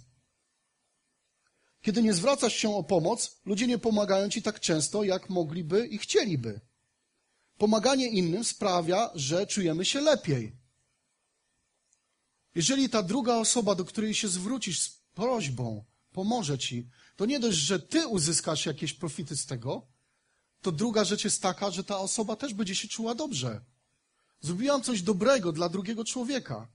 Kiedy 1.82 2.02
nie 2.02 2.13
zwracasz 2.13 2.56
się 2.56 2.76
o 2.76 2.84
pomoc, 2.84 3.39
ludzie 3.46 3.67
nie 3.67 3.78
pomagają 3.78 4.30
ci 4.30 4.41
tak 4.41 4.60
często, 4.60 5.04
jak 5.04 5.30
mogliby 5.30 5.88
i 5.88 5.98
chcieliby. 5.98 6.60
Pomaganie 7.58 8.08
innym 8.08 8.44
sprawia, 8.44 9.10
że 9.15 9.48
czujemy 9.48 9.86
się 9.86 10.02
lepiej. 10.02 10.56
Jeżeli 12.56 12.89
ta 12.89 13.04
druga 13.04 13.36
osoba, 13.36 13.76
do 13.76 13.86
której 13.86 14.13
się 14.13 14.28
zwrócisz 14.28 14.82
z 14.82 14.89
prośbą, 15.13 15.86
pomoże 16.12 16.58
ci, 16.58 16.89
to 17.15 17.26
nie 17.26 17.39
dość, 17.39 17.58
że 17.58 17.80
ty 17.80 18.08
uzyskasz 18.08 18.65
jakieś 18.65 18.94
profity 18.94 19.38
z 19.38 19.46
tego, 19.46 19.88
to 20.62 20.72
druga 20.72 21.04
rzecz 21.04 21.24
jest 21.24 21.41
taka, 21.41 21.72
że 21.72 21.84
ta 21.84 22.00
osoba 22.00 22.36
też 22.36 22.54
będzie 22.54 22.76
się 22.76 22.88
czuła 22.88 23.15
dobrze. 23.15 23.62
Zrobiłam 24.41 24.82
coś 24.82 25.02
dobrego 25.02 25.52
dla 25.52 25.70
drugiego 25.70 26.06
człowieka. 26.06 26.67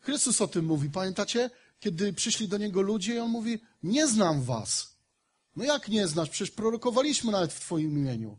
Chrystus 0.00 0.40
o 0.40 0.48
tym 0.48 0.64
mówi. 0.64 0.90
Pamiętacie? 0.90 1.50
Kiedy 1.82 2.12
przyszli 2.12 2.48
do 2.48 2.58
Niego 2.58 2.82
ludzie 2.82 3.14
i 3.14 3.18
On 3.18 3.30
mówi, 3.30 3.58
nie 3.82 4.08
znam 4.08 4.42
was. 4.42 4.96
No 5.56 5.64
jak 5.64 5.88
nie 5.88 6.06
znasz? 6.06 6.30
Przecież 6.30 6.50
prorokowaliśmy 6.50 7.32
nawet 7.32 7.52
w 7.52 7.60
Twoim 7.60 7.98
imieniu. 7.98 8.38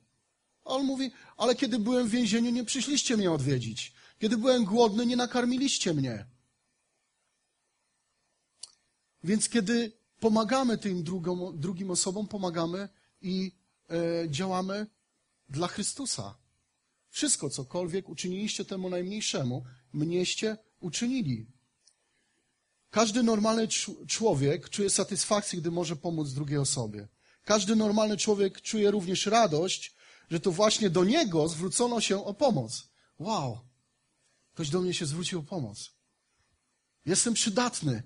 A 0.65 0.69
On 0.69 0.85
mówi, 0.85 1.11
ale 1.37 1.55
kiedy 1.55 1.79
byłem 1.79 2.07
w 2.07 2.11
więzieniu, 2.11 2.51
nie 2.51 2.63
przyszliście 2.63 3.17
mnie 3.17 3.31
odwiedzić. 3.31 3.93
Kiedy 4.19 4.37
byłem 4.37 4.65
głodny, 4.65 5.05
nie 5.05 5.15
nakarmiliście 5.15 5.93
mnie. 5.93 6.25
Więc 9.23 9.49
kiedy 9.49 9.91
pomagamy 10.19 10.77
tym 10.77 11.03
drugom, 11.03 11.59
drugim 11.59 11.91
osobom, 11.91 12.27
pomagamy 12.27 12.89
i 13.21 13.51
e, 13.89 14.29
działamy 14.29 14.87
dla 15.49 15.67
Chrystusa. 15.67 16.37
Wszystko, 17.09 17.49
cokolwiek 17.49 18.09
uczyniliście 18.09 18.65
temu 18.65 18.89
najmniejszemu, 18.89 19.63
mnieście 19.93 20.57
uczynili. 20.79 21.52
Każdy 22.93 23.23
normalny 23.23 23.67
człowiek 24.07 24.69
czuje 24.69 24.89
satysfakcję, 24.89 25.61
gdy 25.61 25.71
może 25.71 25.95
pomóc 25.95 26.29
drugiej 26.29 26.57
osobie. 26.57 27.07
Każdy 27.43 27.75
normalny 27.75 28.17
człowiek 28.17 28.61
czuje 28.61 28.91
również 28.91 29.25
radość, 29.25 29.95
że 30.29 30.39
to 30.39 30.51
właśnie 30.51 30.89
do 30.89 31.03
niego 31.03 31.47
zwrócono 31.47 32.01
się 32.01 32.25
o 32.25 32.33
pomoc. 32.33 32.89
Wow, 33.19 33.59
ktoś 34.53 34.69
do 34.69 34.81
mnie 34.81 34.93
się 34.93 35.05
zwrócił 35.05 35.39
o 35.39 35.43
pomoc. 35.43 35.91
Jestem 37.05 37.33
przydatny. 37.33 38.03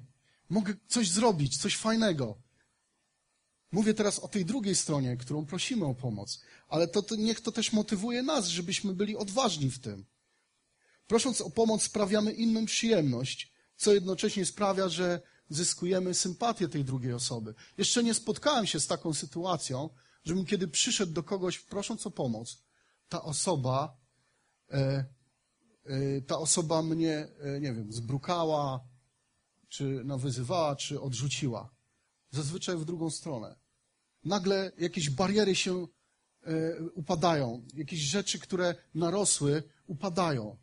Mogę 0.49 0.73
coś 0.87 1.09
zrobić, 1.09 1.57
coś 1.57 1.77
fajnego. 1.77 2.37
Mówię 3.71 3.93
teraz 3.93 4.19
o 4.19 4.27
tej 4.27 4.45
drugiej 4.45 4.75
stronie, 4.75 5.17
którą 5.17 5.45
prosimy 5.45 5.85
o 5.85 5.95
pomoc, 5.95 6.41
ale 6.69 6.87
to, 6.87 7.01
to 7.01 7.15
niech 7.15 7.41
to 7.41 7.51
też 7.51 7.73
motywuje 7.73 8.23
nas, 8.23 8.47
żebyśmy 8.47 8.93
byli 8.93 9.17
odważni 9.17 9.71
w 9.71 9.79
tym. 9.79 10.05
Prosząc 11.07 11.41
o 11.41 11.49
pomoc, 11.49 11.83
sprawiamy 11.83 12.31
innym 12.31 12.65
przyjemność, 12.65 13.56
co 13.77 13.93
jednocześnie 13.93 14.45
sprawia, 14.45 14.89
że 14.89 15.21
zyskujemy 15.49 16.13
sympatię 16.13 16.67
tej 16.67 16.85
drugiej 16.85 17.13
osoby. 17.13 17.53
Jeszcze 17.77 18.03
nie 18.03 18.13
spotkałem 18.13 18.65
się 18.65 18.79
z 18.79 18.87
taką 18.87 19.13
sytuacją, 19.13 19.89
żebym 20.23 20.45
kiedy 20.45 20.67
przyszedł 20.67 21.13
do 21.13 21.23
kogoś 21.23 21.59
prosząc 21.59 22.07
o 22.07 22.11
pomoc, 22.11 22.63
ta 23.09 23.21
osoba, 23.23 23.97
e, 24.71 25.05
e, 25.85 26.21
ta 26.21 26.37
osoba 26.37 26.81
mnie, 26.81 27.27
e, 27.39 27.59
nie 27.59 27.73
wiem, 27.73 27.93
zbrukała, 27.93 28.83
czy 29.69 29.83
nawyzywała, 29.83 30.75
czy 30.75 31.01
odrzuciła. 31.01 31.69
Zazwyczaj 32.31 32.77
w 32.77 32.85
drugą 32.85 33.09
stronę. 33.09 33.55
Nagle 34.23 34.71
jakieś 34.77 35.09
bariery 35.09 35.55
się 35.55 35.87
e, 36.43 36.81
upadają, 36.95 37.65
jakieś 37.73 37.99
rzeczy, 37.99 38.39
które 38.39 38.75
narosły, 38.95 39.63
upadają, 39.87 40.57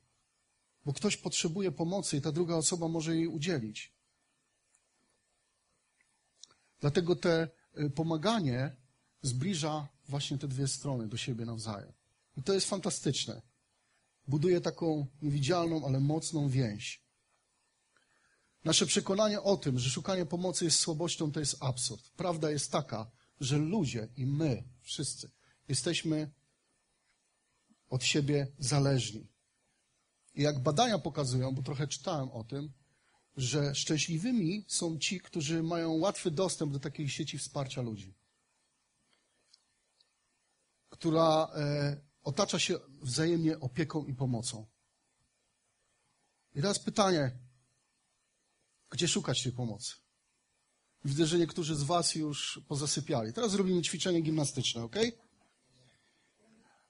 bo 0.85 0.92
ktoś 0.92 1.16
potrzebuje 1.16 1.73
pomocy 1.73 2.16
i 2.16 2.20
ta 2.20 2.33
druga 2.33 2.55
osoba 2.55 2.88
może 2.88 3.16
jej 3.16 3.27
udzielić. 3.27 3.94
Dlatego 6.81 7.16
te 7.16 7.49
e, 7.75 7.90
pomaganie 7.90 8.77
zbliża 9.23 9.88
właśnie 10.09 10.38
te 10.38 10.49
dwie 10.49 10.68
strony 10.68 11.09
do 11.09 11.16
siebie 11.16 11.44
nawzajem. 11.44 11.92
I 12.37 12.42
to 12.42 12.53
jest 12.55 12.68
fantastyczne. 12.68 13.42
Buduje 14.27 14.61
taką 14.61 15.07
niewidzialną, 15.23 15.87
ale 15.87 16.01
mocną 16.01 16.49
więź. 16.49 17.05
Nasze 18.64 18.87
przekonanie 18.87 19.42
o 19.42 19.57
tym, 19.57 19.79
że 19.79 19.90
szukanie 19.90 20.27
pomocy 20.27 20.64
jest 20.64 20.79
słabością, 20.79 21.33
to 21.33 21.40
jest 21.40 21.57
absurd. 21.61 22.11
Prawda 22.16 22.51
jest 22.51 22.73
taka, 22.73 23.11
że 23.40 23.59
ludzie 23.59 24.09
i 24.16 24.27
my, 24.27 24.64
wszyscy, 24.81 25.31
jesteśmy 25.68 26.31
od 27.88 28.05
siebie 28.05 28.47
zależni. 28.59 29.34
I 30.35 30.42
jak 30.42 30.62
badania 30.62 30.99
pokazują, 30.99 31.55
bo 31.55 31.62
trochę 31.62 31.88
czytałem 31.88 32.31
o 32.31 32.44
tym, 32.44 32.73
że 33.37 33.75
szczęśliwymi 33.75 34.64
są 34.68 34.99
ci, 34.99 35.20
którzy 35.20 35.62
mają 35.62 35.92
łatwy 35.92 36.31
dostęp 36.31 36.73
do 36.73 36.81
takiej 36.81 37.09
sieci 37.09 37.38
wsparcia 37.38 37.83
ludzi, 37.83 38.14
która 40.90 41.49
e, 41.55 41.97
otacza 42.23 42.59
się 42.59 42.79
wzajemnie 43.03 43.61
opieką 43.61 44.05
i 44.05 44.14
pomocą. 44.14 44.66
I 46.55 46.61
teraz 46.61 46.79
pytanie, 46.79 47.38
gdzie 48.90 49.09
szukać 49.09 49.42
tej 49.42 49.53
pomocy? 49.53 49.94
Widzę, 51.05 51.27
że 51.27 51.38
niektórzy 51.38 51.77
z 51.77 51.83
Was 51.83 52.14
już 52.14 52.61
pozasypiali. 52.68 53.33
Teraz 53.33 53.51
zrobimy 53.51 53.83
ćwiczenie 53.83 54.20
gimnastyczne, 54.20 54.85
ok? 54.85 54.97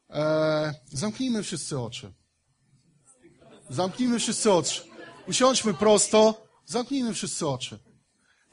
Eee, 0.08 0.74
zamknijmy 0.86 1.42
wszyscy 1.42 1.80
oczy. 1.80 2.12
Zamknijmy 3.70 4.18
wszyscy 4.18 4.52
oczy. 4.52 4.82
Usiądźmy 5.28 5.74
prosto, 5.74 6.46
zamknijmy 6.64 7.14
wszyscy 7.14 7.48
oczy. 7.48 7.78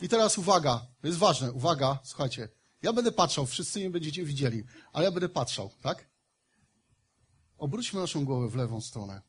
I 0.01 0.09
teraz 0.09 0.37
uwaga, 0.37 0.87
to 1.01 1.07
jest 1.07 1.19
ważne, 1.19 1.51
uwaga, 1.51 1.99
słuchajcie. 2.03 2.49
Ja 2.81 2.93
będę 2.93 3.11
patrzał, 3.11 3.45
wszyscy 3.45 3.79
nie 3.79 3.89
będziecie 3.89 4.25
widzieli, 4.25 4.63
ale 4.93 5.05
ja 5.05 5.11
będę 5.11 5.29
patrzał, 5.29 5.71
tak? 5.81 6.09
Obróćmy 7.57 7.99
naszą 7.99 8.25
głowę 8.25 8.49
w 8.49 8.55
lewą 8.55 8.81
stronę. 8.81 9.21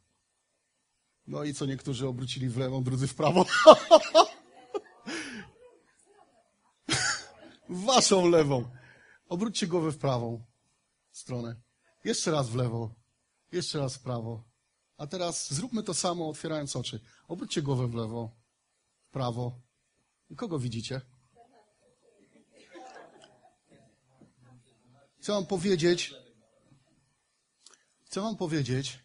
No 1.27 1.45
i 1.45 1.55
co 1.55 1.67
niektórzy 1.67 2.09
obrócili 2.09 2.49
w 2.49 2.57
lewą, 2.57 2.85
drudzy 2.85 3.07
w 3.07 3.15
prawo. 3.15 3.47
waszą 7.69 8.29
lewą. 8.29 8.65
Obróćcie 9.29 9.67
głowę 9.67 9.93
w 9.93 9.99
prawą 9.99 10.45
stronę. 11.13 11.57
Jeszcze 12.05 12.31
raz 12.31 12.49
w 12.49 12.55
lewo. 12.55 12.95
Jeszcze 13.53 13.79
raz 13.79 13.97
w 13.97 14.01
prawo. 14.01 14.52
A 15.03 15.07
teraz 15.07 15.55
zróbmy 15.55 15.83
to 15.83 15.95
samo, 15.95 16.29
otwierając 16.29 16.77
oczy. 16.77 17.01
Obróćcie 17.29 17.63
głowę 17.63 17.89
w 17.89 17.95
lewo, 17.95 18.31
w 19.09 19.11
prawo. 19.11 19.61
I 20.31 20.37
kogo 20.37 20.59
widzicie? 20.59 21.01
Chcę 25.21 25.33
wam 25.33 25.47
powiedzieć, 25.47 26.15
chcę 28.05 28.21
wam 28.21 28.37
powiedzieć, 28.37 28.99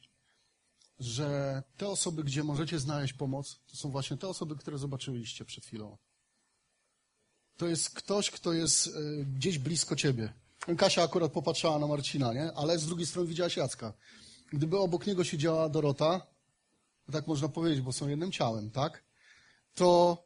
że 0.99 1.63
te 1.77 1.87
osoby, 1.87 2.23
gdzie 2.23 2.43
możecie 2.43 2.79
znaleźć 2.79 3.13
pomoc, 3.13 3.59
to 3.67 3.77
są 3.77 3.89
właśnie 3.89 4.17
te 4.17 4.27
osoby, 4.27 4.55
które 4.55 4.77
zobaczyliście 4.77 5.45
przed 5.45 5.65
chwilą. 5.65 5.97
To 7.57 7.67
jest 7.67 7.89
ktoś, 7.89 8.31
kto 8.31 8.53
jest 8.53 8.87
e, 8.87 8.91
gdzieś 9.25 9.57
blisko 9.57 9.95
ciebie. 9.95 10.33
Kasia 10.77 11.03
akurat 11.03 11.31
popatrzała 11.31 11.79
na 11.79 11.87
Marcina, 11.87 12.33
nie? 12.33 12.53
Ale 12.53 12.79
z 12.79 12.85
drugiej 12.85 13.05
strony 13.05 13.27
widziałaś 13.27 13.57
Jacka. 13.57 13.93
Gdyby 14.51 14.77
obok 14.77 15.07
niego 15.07 15.23
siedziała 15.23 15.69
Dorota, 15.69 16.27
tak 17.11 17.27
można 17.27 17.49
powiedzieć, 17.49 17.81
bo 17.81 17.91
są 17.91 18.07
jednym 18.07 18.31
ciałem, 18.31 18.71
tak? 18.71 19.03
To 19.75 20.17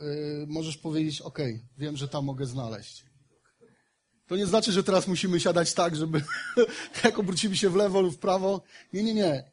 yy, 0.00 0.46
możesz 0.48 0.76
powiedzieć, 0.76 1.20
ok, 1.20 1.38
wiem, 1.78 1.96
że 1.96 2.08
tam 2.08 2.24
mogę 2.24 2.46
znaleźć. 2.46 3.04
To 4.26 4.36
nie 4.36 4.46
znaczy, 4.46 4.72
że 4.72 4.84
teraz 4.84 5.08
musimy 5.08 5.40
siadać 5.40 5.74
tak, 5.74 5.96
żeby 5.96 6.22
jak 7.04 7.18
obrócimy 7.18 7.56
się 7.56 7.70
w 7.70 7.76
lewo 7.76 8.00
lub 8.00 8.14
w 8.14 8.18
prawo. 8.18 8.62
Nie, 8.92 9.02
nie, 9.02 9.14
nie. 9.14 9.50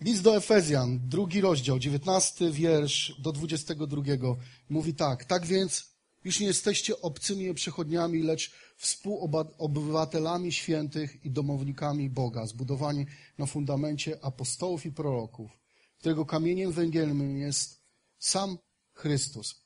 List 0.00 0.22
do 0.22 0.36
Efezjan, 0.36 1.00
drugi 1.08 1.40
rozdział, 1.40 1.78
dziewiętnasty 1.78 2.50
wiersz 2.50 3.14
do 3.18 3.32
dwudziestego 3.32 3.86
drugiego 3.86 4.36
mówi 4.68 4.94
tak. 4.94 5.24
Tak 5.24 5.46
więc 5.46 5.89
już 6.24 6.40
nie 6.40 6.46
jesteście 6.46 7.00
obcymi 7.00 7.54
przechodniami, 7.54 8.22
lecz 8.22 8.52
współobywatelami 8.76 10.52
świętych 10.52 11.24
i 11.24 11.30
domownikami 11.30 12.10
Boga, 12.10 12.46
zbudowani 12.46 13.06
na 13.38 13.46
fundamencie 13.46 14.24
apostołów 14.24 14.86
i 14.86 14.92
proroków, 14.92 15.50
którego 15.98 16.26
kamieniem 16.26 16.72
węgielnym 16.72 17.38
jest 17.38 17.82
sam 18.18 18.58
Chrystus, 18.92 19.64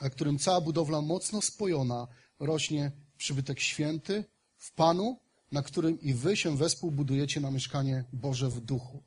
a 0.00 0.10
którym 0.10 0.38
cała 0.38 0.60
budowla 0.60 1.02
mocno 1.02 1.42
spojona 1.42 2.06
rośnie 2.38 2.92
przybytek 3.16 3.60
święty 3.60 4.24
w 4.56 4.72
Panu, 4.72 5.20
na 5.52 5.62
którym 5.62 6.00
i 6.00 6.14
wy 6.14 6.36
się 6.36 6.56
wespół 6.56 6.90
budujecie 6.90 7.40
na 7.40 7.50
mieszkanie 7.50 8.04
Boże 8.12 8.48
w 8.48 8.60
duchu. 8.60 9.02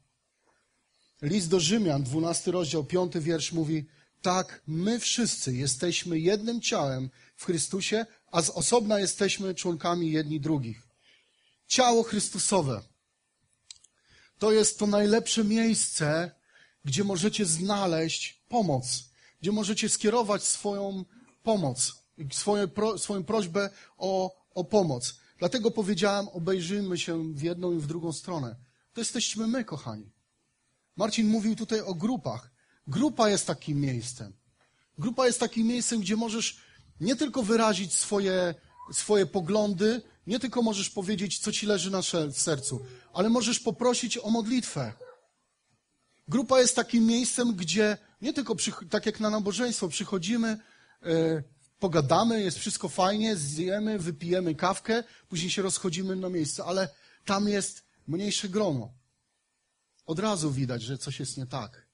List 1.22 1.50
do 1.50 1.60
Rzymian, 1.60 2.04
12 2.04 2.52
rozdział, 2.52 2.84
5 2.84 3.14
wiersz 3.20 3.52
mówi, 3.52 3.86
tak, 4.22 4.62
my 4.68 5.00
wszyscy 5.00 5.54
jesteśmy 5.54 6.20
jednym 6.20 6.62
ciałem 6.62 7.10
w 7.36 7.46
Chrystusie, 7.46 8.06
a 8.32 8.42
z 8.42 8.50
osobna 8.50 9.00
jesteśmy 9.00 9.56
członkami 9.56 10.12
jedni 10.12 10.40
drugich. 10.40 10.88
Ciało 11.68 12.04
Chrystusowe 12.04 12.82
to 14.40 14.52
jest 14.52 14.80
to 14.80 14.88
najlepsze 14.88 15.44
miejsce, 15.44 16.32
gdzie 16.86 17.04
możecie 17.04 17.46
znaleźć 17.46 18.44
pomoc, 18.50 19.10
gdzie 19.42 19.52
możecie 19.52 19.90
skierować 19.90 20.44
swoją 20.44 21.06
pomoc, 21.44 21.96
swoją, 22.32 22.68
pro, 22.68 22.98
swoją 22.98 23.24
prośbę 23.24 23.70
o, 23.98 24.36
o 24.56 24.64
pomoc. 24.64 25.16
Dlatego 25.38 25.72
powiedziałem, 25.72 26.28
obejrzyjmy 26.28 26.98
się 26.98 27.34
w 27.34 27.42
jedną 27.42 27.72
i 27.72 27.80
w 27.80 27.88
drugą 27.88 28.14
stronę. 28.14 28.56
To 28.94 29.02
jesteśmy 29.02 29.48
my, 29.48 29.64
kochani. 29.64 30.12
Marcin 30.96 31.28
mówił 31.28 31.56
tutaj 31.56 31.82
o 31.82 31.94
grupach. 31.94 32.52
Grupa 32.90 33.30
jest 33.30 33.48
takim 33.48 33.82
miejscem. 33.82 34.34
Grupa 34.98 35.28
jest 35.28 35.40
takim 35.40 35.68
miejscem, 35.68 36.00
gdzie 36.00 36.16
możesz 36.16 36.58
nie 37.00 37.16
tylko 37.16 37.44
wyrazić 37.44 37.94
swoje, 37.94 38.56
swoje 38.92 39.26
poglądy, 39.26 40.02
nie 40.28 40.40
tylko 40.40 40.62
możesz 40.62 40.90
powiedzieć, 40.90 41.40
co 41.40 41.52
ci 41.52 41.66
leży 41.66 41.92
na 41.92 42.02
sercu, 42.32 42.86
ale 43.14 43.30
możesz 43.30 43.60
poprosić 43.60 44.18
o 44.18 44.30
modlitwę. 44.30 44.94
Grupa 46.28 46.60
jest 46.60 46.76
takim 46.76 47.06
miejscem, 47.06 47.56
gdzie 47.56 47.98
nie 48.22 48.34
tylko 48.34 48.56
tak 48.90 49.06
jak 49.06 49.20
na 49.20 49.30
nabożeństwo 49.30 49.88
przychodzimy, 49.88 50.58
e, 51.04 51.44
pogadamy, 51.80 52.42
jest 52.42 52.60
wszystko 52.60 52.90
fajnie, 52.90 53.36
zjemy, 53.36 54.00
wypijemy 54.00 54.56
kawkę, 54.56 55.04
później 55.28 55.52
się 55.52 55.62
rozchodzimy 55.62 56.16
na 56.16 56.30
miejsce, 56.30 56.64
ale 56.64 56.90
tam 57.26 57.48
jest 57.48 57.84
mniejsze 58.08 58.50
grono. 58.50 58.94
Od 60.06 60.20
razu 60.20 60.52
widać, 60.52 60.82
że 60.82 60.98
coś 60.98 61.20
jest 61.20 61.38
nie 61.38 61.46
tak. 61.46 61.89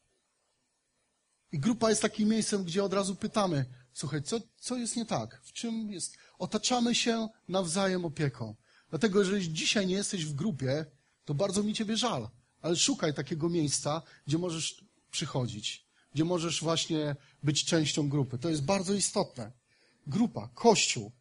I 1.55 1.59
grupa 1.59 1.89
jest 1.89 2.01
takim 2.01 2.29
miejscem, 2.29 2.63
gdzie 2.63 2.83
od 2.83 2.93
razu 2.93 3.15
pytamy, 3.15 3.65
słuchaj, 3.93 4.23
co, 4.23 4.39
co 4.57 4.77
jest 4.77 4.95
nie 4.95 5.05
tak? 5.05 5.41
W 5.43 5.51
czym 5.51 5.91
jest? 5.91 6.17
Otaczamy 6.39 6.95
się 6.95 7.27
nawzajem 7.47 8.05
opieką. 8.05 8.55
Dlatego, 8.89 9.19
jeżeli 9.19 9.53
dzisiaj 9.53 9.87
nie 9.87 9.95
jesteś 9.95 10.25
w 10.25 10.33
grupie, 10.33 10.85
to 11.25 11.33
bardzo 11.33 11.63
mi 11.63 11.73
ciebie 11.73 11.97
żal. 11.97 12.29
Ale 12.61 12.75
szukaj 12.75 13.13
takiego 13.13 13.49
miejsca, 13.49 14.01
gdzie 14.27 14.37
możesz 14.37 14.85
przychodzić, 15.11 15.85
gdzie 16.13 16.25
możesz 16.25 16.61
właśnie 16.61 17.15
być 17.43 17.65
częścią 17.65 18.09
grupy. 18.09 18.37
To 18.37 18.49
jest 18.49 18.63
bardzo 18.63 18.93
istotne. 18.93 19.51
Grupa, 20.07 20.49
kościół. 20.53 21.11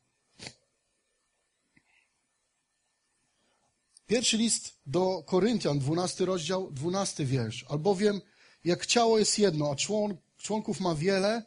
Pierwszy 4.07 4.37
list 4.37 4.81
do 4.87 5.23
Koryntian, 5.27 5.79
dwunasty 5.79 6.25
rozdział, 6.25 6.73
dwunasty 6.73 7.25
wiersz. 7.25 7.64
Albowiem 7.68 8.20
jak 8.64 8.87
ciało 8.87 9.18
jest 9.18 9.38
jedno, 9.38 9.70
a 9.70 9.77
człon, 9.77 10.16
członków 10.44 10.80
ma 10.80 10.94
wiele, 10.94 11.42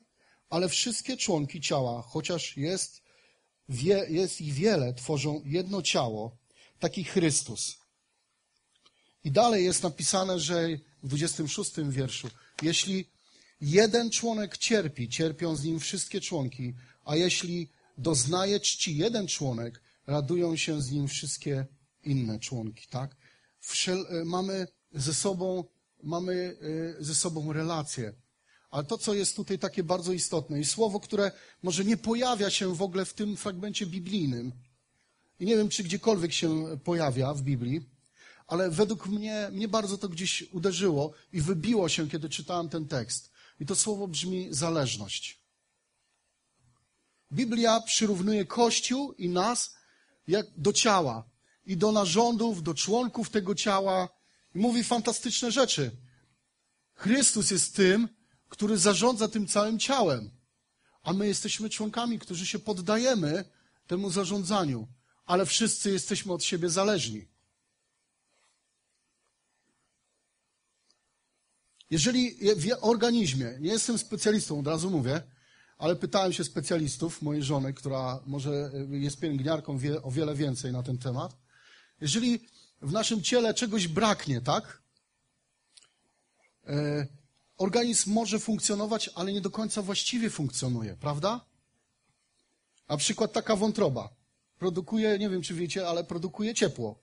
ale 0.49 0.69
wszystkie 0.69 1.17
członki 1.17 1.62
ciała, 1.62 2.01
chociaż 2.01 2.57
jest, 2.57 3.01
wie, 3.69 4.05
jest 4.10 4.41
ich 4.41 4.53
wiele, 4.53 4.93
tworzą 4.93 5.41
jedno 5.45 5.81
ciało, 5.81 6.38
taki 6.79 7.03
Chrystus. 7.03 7.77
I 9.23 9.31
dalej 9.31 9.65
jest 9.65 9.83
napisane, 9.83 10.39
że 10.39 10.67
w 11.03 11.07
26 11.07 11.71
wierszu, 11.89 12.27
jeśli 12.62 13.05
jeden 13.62 14.10
członek 14.12 14.57
cierpi, 14.57 15.10
cierpią 15.10 15.55
z 15.55 15.63
nim 15.63 15.79
wszystkie 15.79 16.21
członki, 16.21 16.73
a 17.05 17.15
jeśli 17.15 17.69
doznaje 17.97 18.60
czci 18.60 18.97
jeden 18.97 19.27
członek, 19.27 19.81
radują 20.07 20.55
się 20.55 20.81
z 20.81 20.91
nim 20.91 21.07
wszystkie 21.07 21.65
inne 22.03 22.39
członki, 22.39 22.88
tak? 22.88 23.15
Wszel 23.60 24.05
e, 24.10 24.25
mamy 24.25 24.67
ze 24.93 25.13
sobą, 25.13 25.63
mamy 26.03 26.57
e, 26.99 27.03
ze 27.03 27.15
sobą 27.15 27.53
relacje. 27.53 28.13
Ale 28.69 28.84
to, 28.84 28.97
co 28.97 29.13
jest 29.13 29.36
tutaj 29.36 29.60
takie 29.60 29.84
bardzo 29.84 30.13
istotne 30.13 30.60
i 30.60 30.65
słowo, 30.65 30.99
które 30.99 31.32
może 31.63 31.86
nie 31.86 31.97
pojawia 31.97 32.49
się 32.49 32.75
w 32.75 32.82
ogóle 32.82 33.06
w 33.06 33.13
tym 33.13 33.38
fragmencie 33.38 33.86
biblijnym, 33.86 34.51
i 35.39 35.45
nie 35.45 35.58
wiem, 35.58 35.69
czy 35.69 35.84
gdziekolwiek 35.84 36.34
się 36.34 36.77
pojawia 36.84 37.34
w 37.34 37.41
Biblii, 37.41 37.82
ale 38.47 38.69
według 38.69 39.08
mnie, 39.08 39.49
mnie 39.51 39.67
bardzo 39.67 39.97
to 39.97 40.10
gdzieś 40.10 40.43
uderzyło 40.51 41.13
i 41.34 41.41
wybiło 41.41 41.89
się, 41.89 42.10
kiedy 42.10 42.30
czytałem 42.30 42.69
ten 42.69 42.88
tekst. 42.88 43.32
I 43.60 43.65
to 43.65 43.75
słowo 43.75 44.08
brzmi 44.08 44.47
zależność. 44.51 45.39
Biblia 47.32 47.82
przyrównuje 47.82 48.45
Kościół 48.45 49.13
i 49.13 49.30
nas 49.30 49.75
jak 50.27 50.45
do 50.58 50.73
ciała 50.73 51.23
i 51.65 51.77
do 51.77 51.91
narządów, 51.91 52.63
do 52.63 52.73
członków 52.73 53.30
tego 53.30 53.56
ciała 53.56 54.10
i 54.56 54.60
mówi 54.60 54.84
fantastyczne 54.84 55.51
rzeczy. 55.51 55.91
Chrystus 56.93 57.51
jest 57.51 57.75
tym, 57.75 58.10
który 58.49 58.77
zarządza 58.77 59.27
tym 59.27 59.47
całym 59.47 59.79
ciałem, 59.79 60.31
a 61.03 61.13
my 61.13 61.27
jesteśmy 61.27 61.69
członkami, 61.69 62.19
którzy 62.19 62.45
się 62.45 62.60
poddajemy 62.60 63.45
temu 63.88 64.10
zarządzaniu, 64.10 64.88
ale 65.25 65.45
wszyscy 65.45 65.91
jesteśmy 65.91 66.33
od 66.33 66.43
siebie 66.43 66.69
zależni. 66.69 67.27
Jeżeli 71.89 72.38
w 72.55 72.67
organizmie, 72.81 73.57
nie 73.60 73.71
jestem 73.71 73.97
specjalistą, 73.97 74.60
od 74.60 74.67
razu 74.67 74.89
mówię, 74.89 75.21
ale 75.77 75.95
pytałem 75.95 76.33
się 76.33 76.43
specjalistów, 76.43 77.21
mojej 77.21 77.43
żony, 77.43 77.73
która 77.73 78.19
może 78.25 78.71
jest 78.89 79.19
pielęgniarką, 79.19 79.77
wie 79.77 80.03
o 80.03 80.12
wiele 80.12 80.36
więcej 80.36 80.71
na 80.71 80.83
ten 80.83 80.97
temat. 80.97 81.38
Jeżeli 82.01 82.39
w 82.81 82.91
naszym 82.91 83.23
ciele 83.23 83.53
czegoś 83.53 83.88
braknie, 83.88 84.41
tak? 84.41 84.81
Organizm 87.58 88.12
może 88.13 88.39
funkcjonować, 88.39 89.10
ale 89.15 89.34
nie 89.34 89.41
do 89.41 89.50
końca 89.50 89.82
właściwie 89.82 90.30
funkcjonuje, 90.30 90.96
prawda? 91.00 91.46
Na 92.89 92.98
przykład 92.98 93.34
taka 93.34 93.56
wątroba. 93.56 94.10
Produkuje, 94.60 95.20
nie 95.20 95.30
wiem 95.30 95.41
czy 95.41 95.54
wiecie, 95.54 95.88
ale 95.88 96.04
produkuje 96.04 96.54
ciepło. 96.54 97.00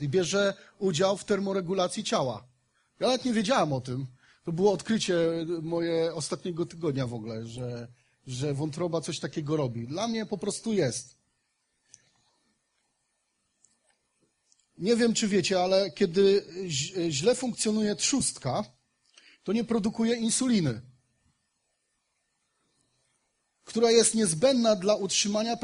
I 0.00 0.08
bierze 0.08 0.54
udział 0.78 1.16
w 1.16 1.24
termoregulacji 1.24 2.04
ciała. 2.04 2.44
Ja 3.00 3.06
nawet 3.06 3.24
nie 3.24 3.32
wiedziałem 3.32 3.72
o 3.72 3.80
tym. 3.80 4.06
To 4.44 4.52
było 4.52 4.72
odkrycie 4.72 5.16
moje 5.62 6.14
ostatniego 6.14 6.66
tygodnia 6.66 7.06
w 7.06 7.14
ogóle, 7.14 7.46
że, 7.46 7.88
że 8.26 8.54
wątroba 8.54 9.00
coś 9.00 9.20
takiego 9.20 9.56
robi. 9.56 9.86
Dla 9.86 10.08
mnie 10.08 10.26
po 10.26 10.38
prostu 10.38 10.72
jest. 10.72 11.16
Nie 14.78 14.96
wiem, 14.96 15.14
czy 15.14 15.28
wiecie, 15.28 15.62
ale 15.62 15.90
kiedy 15.90 16.44
źle 17.08 17.34
funkcjonuje 17.34 17.96
trzustka, 17.96 18.64
to 19.48 19.52
nie 19.52 19.64
produkuje 19.64 20.16
insuliny, 20.16 20.82
która 23.64 23.90
jest 23.90 24.14
niezbędna 24.14 24.76
dla 24.76 24.94
utrzymania 24.94 25.56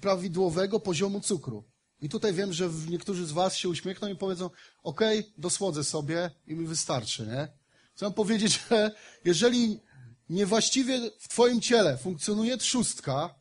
prawidłowego 0.00 0.80
poziomu 0.80 1.20
cukru. 1.20 1.64
I 2.00 2.08
tutaj 2.08 2.32
wiem, 2.32 2.52
że 2.52 2.70
niektórzy 2.88 3.26
z 3.26 3.32
Was 3.32 3.56
się 3.56 3.68
uśmiechną 3.68 4.08
i 4.08 4.16
powiedzą: 4.16 4.50
OK, 4.82 5.00
dosłodzę 5.38 5.84
sobie 5.84 6.30
i 6.46 6.54
mi 6.54 6.66
wystarczy, 6.66 7.26
nie? 7.26 7.48
Chcę 7.94 8.10
powiedzieć, 8.10 8.60
że 8.70 8.94
jeżeli 9.24 9.80
niewłaściwie 10.28 11.10
w 11.18 11.28
Twoim 11.28 11.60
ciele 11.60 11.98
funkcjonuje 11.98 12.56
trzustka, 12.56 13.34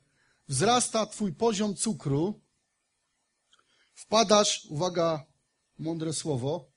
wzrasta 0.47 1.05
Twój 1.05 1.33
poziom 1.33 1.75
cukru, 1.75 2.41
wpadasz, 3.93 4.65
uwaga, 4.69 5.25
mądre 5.79 6.13
słowo, 6.13 6.68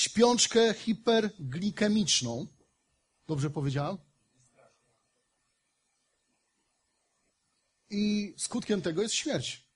śpiączkę 0.00 0.74
hiperglikemiczną. 0.74 2.46
Dobrze 3.26 3.50
powiedziałem? 3.50 3.96
I 7.90 8.34
skutkiem 8.36 8.82
tego 8.82 9.02
jest 9.02 9.14
śmierć. 9.14 9.68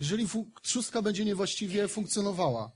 Jeżeli 0.00 0.28
trzustka 0.62 1.02
będzie 1.02 1.24
niewłaściwie 1.24 1.88
funkcjonowała. 1.88 2.72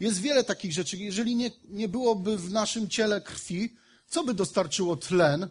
Jest 0.00 0.20
wiele 0.20 0.44
takich 0.44 0.72
rzeczy. 0.72 0.96
Jeżeli 0.96 1.36
nie, 1.36 1.50
nie 1.64 1.88
byłoby 1.88 2.38
w 2.38 2.52
naszym 2.52 2.88
ciele 2.88 3.20
krwi, 3.20 3.76
co 4.06 4.24
by 4.24 4.34
dostarczyło 4.34 4.96
tlen 4.96 5.50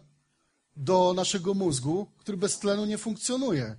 do 0.76 1.14
naszego 1.14 1.54
mózgu, 1.54 2.06
który 2.18 2.38
bez 2.38 2.58
tlenu 2.58 2.84
nie 2.84 2.98
funkcjonuje? 2.98 3.76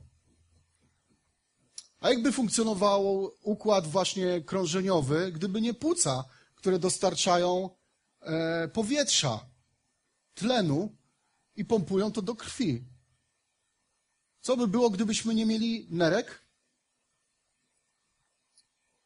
A 2.06 2.10
jakby 2.10 2.32
funkcjonował 2.32 3.32
układ 3.41 3.88
właśnie 3.88 4.41
krążeniowy, 4.41 5.32
gdyby 5.32 5.62
nie 5.62 5.74
płuca, 5.74 6.24
które 6.56 6.80
dostarczają 6.80 7.70
e, 8.22 8.68
powietrza, 8.68 9.50
tlenu 10.34 10.98
i 11.56 11.65
pompują 11.65 12.12
to 12.12 12.22
do 12.22 12.36
krwi? 12.36 12.86
Co 14.41 14.58
by 14.58 14.68
było, 14.68 14.89
gdybyśmy 14.89 15.36
nie 15.36 15.46
mieli 15.46 15.88
nerek? 15.89 16.46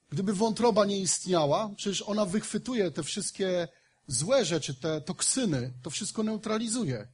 Gdyby 0.09 0.33
wątroba 0.33 0.85
nie 0.85 0.99
istniała, 0.99 1.69
przecież 1.77 2.01
ona 2.01 2.25
wychwytuje 2.25 2.91
te 2.91 3.03
wszystkie 3.03 3.67
złe 4.07 4.45
rzeczy, 4.45 4.75
te 4.75 5.01
toksyny, 5.01 5.73
to 5.83 5.89
wszystko 5.89 6.23
neutralizuje. 6.23 7.07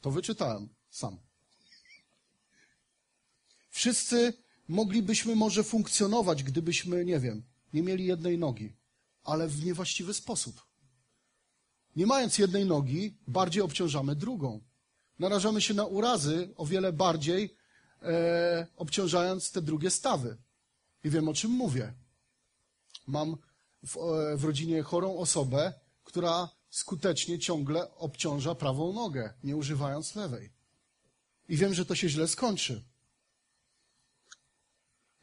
To 0.00 0.10
wyczytałem 0.10 0.68
sam. 0.90 1.18
Wszyscy 3.70 4.47
moglibyśmy 4.68 5.36
może 5.36 5.64
funkcjonować, 5.64 6.42
gdybyśmy, 6.42 7.04
nie 7.04 7.20
wiem, 7.20 7.42
nie 7.72 7.82
mieli 7.82 8.04
jednej 8.04 8.38
nogi, 8.38 8.76
ale 9.24 9.48
w 9.48 9.64
niewłaściwy 9.64 10.14
sposób. 10.14 10.68
Nie 11.96 12.06
mając 12.06 12.38
jednej 12.38 12.66
nogi, 12.66 13.16
bardziej 13.26 13.62
obciążamy 13.62 14.16
drugą. 14.16 14.60
Narażamy 15.18 15.60
się 15.60 15.74
na 15.74 15.84
urazy 15.84 16.52
o 16.56 16.66
wiele 16.66 16.92
bardziej, 16.92 17.56
e, 18.02 18.66
obciążając 18.76 19.52
te 19.52 19.62
drugie 19.62 19.90
stawy. 19.90 20.36
I 21.04 21.10
wiem, 21.10 21.28
o 21.28 21.34
czym 21.34 21.50
mówię. 21.50 21.94
Mam 23.06 23.36
w, 23.82 23.96
e, 23.96 24.36
w 24.36 24.44
rodzinie 24.44 24.82
chorą 24.82 25.16
osobę, 25.16 25.72
która 26.04 26.48
skutecznie 26.70 27.38
ciągle 27.38 27.94
obciąża 27.96 28.54
prawą 28.54 28.92
nogę, 28.92 29.34
nie 29.44 29.56
używając 29.56 30.14
lewej. 30.14 30.50
I 31.48 31.56
wiem, 31.56 31.74
że 31.74 31.86
to 31.86 31.94
się 31.94 32.08
źle 32.08 32.28
skończy. 32.28 32.84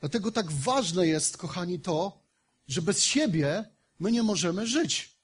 Dlatego 0.05 0.31
tak 0.31 0.51
ważne 0.51 1.07
jest, 1.07 1.37
kochani, 1.37 1.79
to, 1.79 2.21
że 2.67 2.81
bez 2.81 3.03
siebie 3.03 3.65
my 3.99 4.11
nie 4.11 4.23
możemy 4.23 4.67
żyć. 4.67 5.15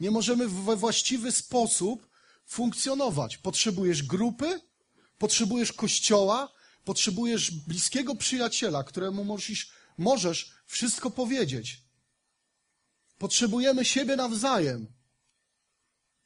Nie 0.00 0.10
możemy 0.10 0.48
we 0.48 0.76
właściwy 0.76 1.32
sposób 1.32 2.08
funkcjonować. 2.46 3.38
Potrzebujesz 3.38 4.02
grupy, 4.02 4.60
potrzebujesz 5.18 5.72
kościoła, 5.72 6.54
Potrzebujesz 6.84 7.50
bliskiego 7.50 8.14
przyjaciela, 8.14 8.84
któremu 8.84 9.24
możesz, 9.24 9.72
możesz 9.98 10.54
wszystko 10.66 11.10
powiedzieć. 11.10 11.82
Potrzebujemy 13.18 13.84
siebie 13.84 14.16
nawzajem. 14.16 14.86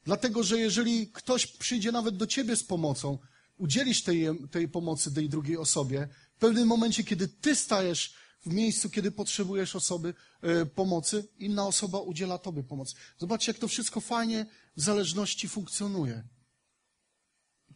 Dlatego, 0.05 0.43
że 0.43 0.59
jeżeli 0.59 1.09
ktoś 1.13 1.47
przyjdzie 1.47 1.93
nawet 1.93 2.17
do 2.17 2.27
ciebie 2.27 2.57
z 2.57 2.65
pomocą, 2.65 3.19
udzielisz 3.59 4.03
tej, 4.03 4.27
tej 4.51 4.69
pomocy 4.69 5.15
tej 5.15 5.29
drugiej 5.29 5.57
osobie, 5.57 6.09
w 6.37 6.39
pewnym 6.39 6.69
momencie, 6.69 7.05
kiedy 7.05 7.29
ty 7.29 7.57
stajesz 7.57 8.15
w 8.47 8.53
miejscu, 8.53 8.91
kiedy 8.91 9.11
potrzebujesz 9.11 9.77
osoby 9.77 10.15
e, 10.43 10.67
pomocy, 10.67 11.29
inna 11.39 11.67
osoba 11.67 12.01
udziela 12.01 12.39
tobie 12.39 12.63
pomocy. 12.63 12.95
Zobaczcie, 13.19 13.53
jak 13.53 13.59
to 13.59 13.69
wszystko 13.69 14.01
fajnie 14.01 14.47
w 14.77 14.83
zależności 14.83 15.49
funkcjonuje. 15.49 16.29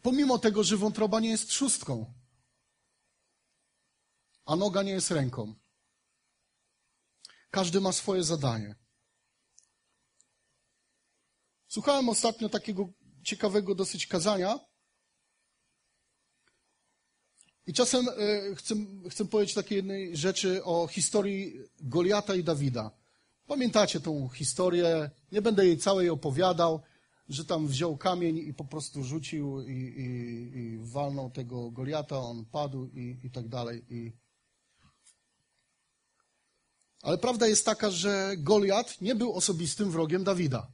Pomimo 0.01 0.39
tego, 0.39 0.63
że 0.63 0.77
wątroba 0.77 1.19
nie 1.19 1.29
jest 1.29 1.49
trzustką, 1.49 2.13
a 4.45 4.55
noga 4.55 4.83
nie 4.83 4.91
jest 4.91 5.11
ręką. 5.11 5.55
Każdy 7.49 7.81
ma 7.81 7.91
swoje 7.91 8.23
zadanie. 8.23 8.75
Słuchałem 11.67 12.09
ostatnio 12.09 12.49
takiego 12.49 12.89
ciekawego 13.23 13.75
dosyć 13.75 14.07
kazania. 14.07 14.59
I 17.67 17.73
czasem 17.73 18.09
e, 18.09 18.55
chcę, 18.55 18.75
chcę 19.09 19.25
powiedzieć 19.25 19.55
takiej 19.55 19.75
jednej 19.75 20.17
rzeczy 20.17 20.63
o 20.63 20.87
historii 20.87 21.59
Goliata 21.81 22.35
i 22.35 22.43
Dawida. 22.43 22.91
Pamiętacie 23.47 23.99
tą 23.99 24.29
historię, 24.29 25.09
nie 25.31 25.41
będę 25.41 25.65
jej 25.65 25.77
całej 25.77 26.09
opowiadał, 26.09 26.81
że 27.29 27.45
tam 27.45 27.67
wziął 27.67 27.97
kamień 27.97 28.37
i 28.37 28.53
po 28.53 28.65
prostu 28.65 29.03
rzucił 29.03 29.61
i, 29.61 29.71
i, 29.71 30.57
i 30.57 30.77
walnął 30.77 31.29
tego 31.29 31.71
Goliata, 31.71 32.17
on 32.17 32.45
padł 32.45 32.89
i, 32.93 33.17
i 33.23 33.31
tak 33.31 33.47
dalej. 33.47 33.85
I... 33.89 34.11
Ale 37.01 37.17
prawda 37.17 37.47
jest 37.47 37.65
taka, 37.65 37.91
że 37.91 38.33
Goliat 38.37 39.01
nie 39.01 39.15
był 39.15 39.33
osobistym 39.33 39.91
wrogiem 39.91 40.23
Dawida. 40.23 40.71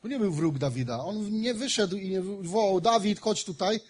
To 0.00 0.08
nie 0.08 0.18
był 0.18 0.32
wróg 0.32 0.58
Dawida. 0.58 1.04
On 1.04 1.30
nie 1.30 1.54
wyszedł 1.54 1.96
i 1.96 2.10
nie 2.10 2.22
wołał, 2.22 2.80
Dawid, 2.80 3.20
chodź 3.20 3.44
tutaj. 3.44 3.80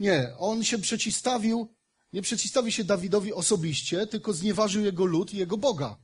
Nie, 0.00 0.36
on 0.38 0.64
się 0.64 0.78
przeciwstawił, 0.78 1.74
nie 2.12 2.22
przeciwstawił 2.22 2.72
się 2.72 2.84
Dawidowi 2.84 3.32
osobiście, 3.32 4.06
tylko 4.06 4.32
znieważył 4.32 4.84
jego 4.84 5.04
lud 5.04 5.34
i 5.34 5.36
jego 5.36 5.56
Boga. 5.56 5.98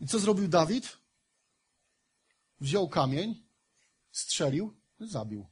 I 0.00 0.06
co 0.06 0.18
zrobił 0.18 0.48
Dawid? 0.48 0.98
Wziął 2.60 2.88
kamień, 2.88 3.46
strzelił, 4.12 4.80
zabił. 5.00 5.46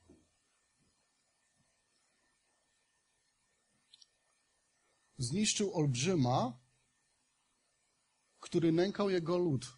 Zniszczył 5.18 5.74
olbrzyma, 5.74 6.58
który 8.40 8.72
nękał 8.72 9.10
jego 9.10 9.38
lud. 9.38 9.77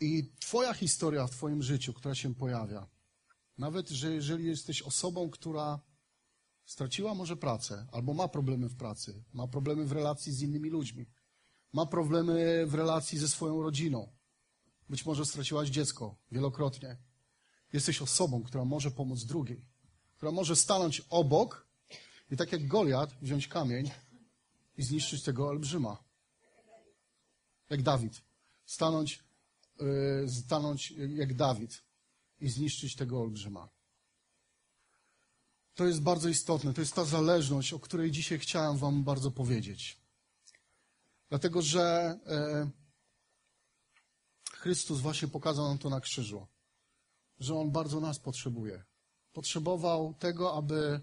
I 0.00 0.32
Twoja 0.40 0.74
historia 0.74 1.26
w 1.26 1.30
Twoim 1.30 1.62
życiu, 1.62 1.92
która 1.92 2.14
się 2.14 2.34
pojawia, 2.34 2.86
nawet 3.58 3.88
że 3.88 4.14
jeżeli 4.14 4.44
jesteś 4.44 4.82
osobą, 4.82 5.30
która 5.30 5.80
straciła 6.64 7.14
może 7.14 7.36
pracę, 7.36 7.86
albo 7.92 8.14
ma 8.14 8.28
problemy 8.28 8.68
w 8.68 8.76
pracy, 8.76 9.24
ma 9.32 9.48
problemy 9.48 9.84
w 9.84 9.92
relacji 9.92 10.32
z 10.32 10.42
innymi 10.42 10.70
ludźmi, 10.70 11.06
ma 11.72 11.86
problemy 11.86 12.66
w 12.66 12.74
relacji 12.74 13.18
ze 13.18 13.28
swoją 13.28 13.62
rodziną, 13.62 14.12
być 14.88 15.06
może 15.06 15.26
straciłaś 15.26 15.68
dziecko 15.68 16.16
wielokrotnie, 16.32 16.96
jesteś 17.72 18.02
osobą, 18.02 18.42
która 18.42 18.64
może 18.64 18.90
pomóc 18.90 19.24
drugiej, 19.24 19.64
która 20.16 20.32
może 20.32 20.56
stanąć 20.56 21.02
obok 21.10 21.66
i 22.30 22.36
tak 22.36 22.52
jak 22.52 22.66
Goliat 22.66 23.14
wziąć 23.22 23.48
kamień 23.48 23.90
i 24.76 24.82
zniszczyć 24.82 25.22
tego 25.22 25.48
olbrzyma. 25.48 26.04
Jak 27.70 27.82
Dawid. 27.82 28.22
Stanąć 28.66 29.25
stanąć 30.28 30.90
jak 30.90 31.34
Dawid 31.34 31.82
i 32.40 32.48
zniszczyć 32.48 32.96
tego 32.96 33.20
olbrzyma. 33.20 33.68
To 35.74 35.86
jest 35.86 36.02
bardzo 36.02 36.28
istotne. 36.28 36.74
To 36.74 36.80
jest 36.80 36.94
ta 36.94 37.04
zależność, 37.04 37.72
o 37.72 37.80
której 37.80 38.10
dzisiaj 38.10 38.38
chciałem 38.38 38.76
Wam 38.78 39.04
bardzo 39.04 39.30
powiedzieć. 39.30 40.00
Dlatego, 41.28 41.62
że 41.62 42.18
e, 42.26 42.70
Chrystus 44.52 45.00
właśnie 45.00 45.28
pokazał 45.28 45.68
nam 45.68 45.78
to 45.78 45.90
na 45.90 46.00
krzyżu, 46.00 46.46
że 47.40 47.54
On 47.54 47.70
bardzo 47.70 48.00
nas 48.00 48.18
potrzebuje. 48.18 48.84
Potrzebował 49.32 50.14
tego, 50.14 50.54
aby 50.54 51.00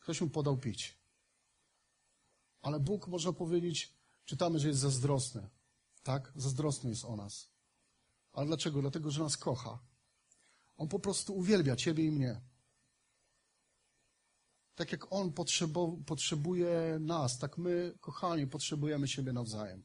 ktoś 0.00 0.20
mu 0.20 0.30
podał 0.30 0.56
pić. 0.56 0.98
Ale 2.62 2.80
Bóg, 2.80 3.08
można 3.08 3.32
powiedzieć, 3.32 3.92
czytamy, 4.24 4.58
że 4.58 4.68
jest 4.68 4.80
zazdrosny. 4.80 5.48
Tak? 6.02 6.32
Zazdrosny 6.36 6.90
jest 6.90 7.04
o 7.04 7.16
nas. 7.16 7.48
Ale 8.38 8.46
dlaczego? 8.46 8.80
Dlatego, 8.80 9.10
że 9.10 9.22
nas 9.22 9.36
kocha. 9.36 9.78
On 10.76 10.88
po 10.88 10.98
prostu 10.98 11.36
uwielbia 11.36 11.76
Ciebie 11.76 12.04
i 12.04 12.10
mnie. 12.10 12.40
Tak 14.74 14.92
jak 14.92 15.12
On 15.12 15.32
potrzebuje 16.06 16.98
nas, 17.00 17.38
tak 17.38 17.58
my, 17.58 17.98
kochani, 18.00 18.46
potrzebujemy 18.46 19.08
siebie 19.08 19.32
nawzajem. 19.32 19.84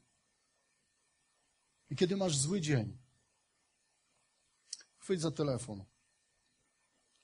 I 1.90 1.96
kiedy 1.96 2.16
masz 2.16 2.36
zły 2.36 2.60
dzień, 2.60 2.98
chwyć 4.98 5.20
za 5.20 5.30
telefon. 5.30 5.84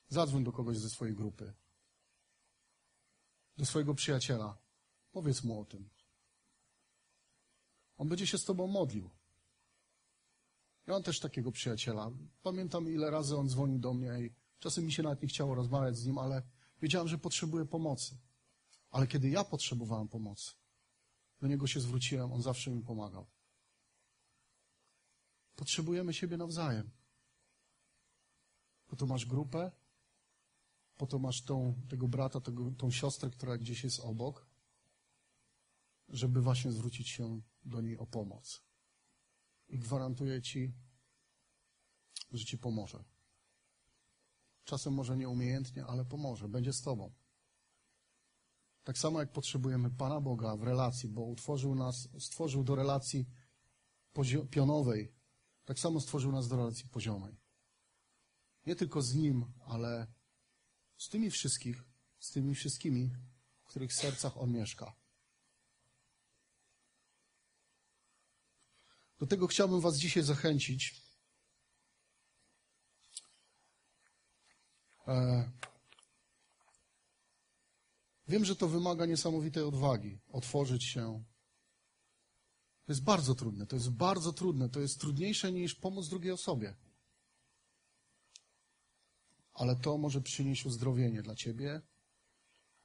Zadzwoń 0.08 0.44
do 0.44 0.52
kogoś 0.52 0.78
ze 0.78 0.90
swojej 0.90 1.14
grupy. 1.14 1.54
Do 3.56 3.66
swojego 3.66 3.94
przyjaciela. 3.94 4.58
Powiedz 5.12 5.44
mu 5.44 5.60
o 5.60 5.64
tym. 5.64 5.90
On 7.96 8.08
będzie 8.08 8.26
się 8.26 8.38
z 8.38 8.44
tobą 8.44 8.66
modlił. 8.66 9.19
Ja 10.90 10.94
mam 10.94 11.02
też 11.02 11.20
takiego 11.20 11.52
przyjaciela. 11.52 12.10
Pamiętam, 12.42 12.88
ile 12.88 13.10
razy 13.10 13.36
on 13.36 13.48
dzwonił 13.48 13.78
do 13.78 13.94
mnie 13.94 14.20
i 14.20 14.34
czasem 14.58 14.84
mi 14.84 14.92
się 14.92 15.02
nawet 15.02 15.22
nie 15.22 15.28
chciało 15.28 15.54
rozmawiać 15.54 15.96
z 15.96 16.06
nim, 16.06 16.18
ale 16.18 16.42
wiedziałem, 16.82 17.08
że 17.08 17.18
potrzebuje 17.18 17.64
pomocy. 17.64 18.18
Ale 18.90 19.06
kiedy 19.06 19.28
ja 19.28 19.44
potrzebowałem 19.44 20.08
pomocy, 20.08 20.52
do 21.40 21.46
niego 21.46 21.66
się 21.66 21.80
zwróciłem, 21.80 22.32
on 22.32 22.42
zawsze 22.42 22.70
mi 22.70 22.82
pomagał. 22.82 23.26
Potrzebujemy 25.56 26.14
siebie 26.14 26.36
nawzajem. 26.36 26.90
Po 28.86 28.96
to 28.96 29.06
masz 29.06 29.26
grupę, 29.26 29.72
po 30.96 31.06
to 31.06 31.18
masz 31.18 31.42
tą, 31.42 31.74
tego 31.88 32.08
brata, 32.08 32.40
tego, 32.40 32.70
tą 32.70 32.90
siostrę, 32.90 33.30
która 33.30 33.58
gdzieś 33.58 33.84
jest 33.84 34.00
obok, 34.00 34.46
żeby 36.08 36.40
właśnie 36.40 36.72
zwrócić 36.72 37.08
się 37.08 37.40
do 37.64 37.80
niej 37.80 37.98
o 37.98 38.06
pomoc 38.06 38.69
i 39.70 39.78
gwarantuję 39.78 40.42
Ci, 40.42 40.72
że 42.32 42.44
Ci 42.44 42.58
pomoże. 42.58 43.04
Czasem 44.64 44.94
może 44.94 45.16
nieumiejętnie, 45.16 45.84
ale 45.86 46.04
pomoże, 46.04 46.48
będzie 46.48 46.72
z 46.72 46.82
Tobą. 46.82 47.12
Tak 48.84 48.98
samo 48.98 49.20
jak 49.20 49.32
potrzebujemy 49.32 49.90
Pana 49.90 50.20
Boga 50.20 50.56
w 50.56 50.62
relacji, 50.62 51.08
bo 51.08 51.24
utworzył 51.24 51.74
nas, 51.74 52.08
stworzył 52.18 52.64
do 52.64 52.74
relacji 52.74 53.26
pionowej, 54.50 55.14
tak 55.64 55.78
samo 55.78 56.00
stworzył 56.00 56.32
nas 56.32 56.48
do 56.48 56.56
relacji 56.56 56.88
poziomej. 56.88 57.36
Nie 58.66 58.76
tylko 58.76 59.02
z 59.02 59.14
Nim, 59.14 59.52
ale 59.66 60.06
z 60.96 61.08
tymi 61.08 61.30
wszystkich, 61.30 61.84
z 62.18 62.30
tymi 62.30 62.54
wszystkimi, 62.54 63.10
w 63.62 63.68
których 63.68 63.92
sercach 63.92 64.36
On 64.36 64.52
mieszka. 64.52 64.99
Do 69.20 69.26
tego 69.26 69.46
chciałbym 69.46 69.80
Was 69.80 69.96
dzisiaj 69.96 70.22
zachęcić. 70.22 71.02
E, 75.06 75.50
wiem, 78.28 78.44
że 78.44 78.56
to 78.56 78.68
wymaga 78.68 79.06
niesamowitej 79.06 79.62
odwagi 79.62 80.20
otworzyć 80.28 80.84
się. 80.84 81.24
To 82.84 82.92
jest 82.92 83.02
bardzo 83.02 83.34
trudne, 83.34 83.66
to 83.66 83.76
jest 83.76 83.90
bardzo 83.90 84.32
trudne, 84.32 84.68
to 84.68 84.80
jest 84.80 85.00
trudniejsze 85.00 85.52
niż 85.52 85.74
pomóc 85.74 86.08
drugiej 86.08 86.32
osobie. 86.32 86.76
Ale 89.52 89.76
to 89.76 89.98
może 89.98 90.20
przynieść 90.20 90.66
uzdrowienie 90.66 91.22
dla 91.22 91.34
Ciebie, 91.34 91.82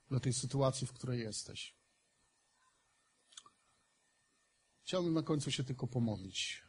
dla 0.10 0.20
tej 0.20 0.34
sytuacji, 0.34 0.88
w 0.88 0.94
której 0.94 1.20
jesteś. 1.20 1.85
Chciałbym 4.86 5.14
na 5.14 5.24
końcu 5.24 5.52
się 5.52 5.64
tylko 5.64 5.88
pomodlić. 5.88 6.64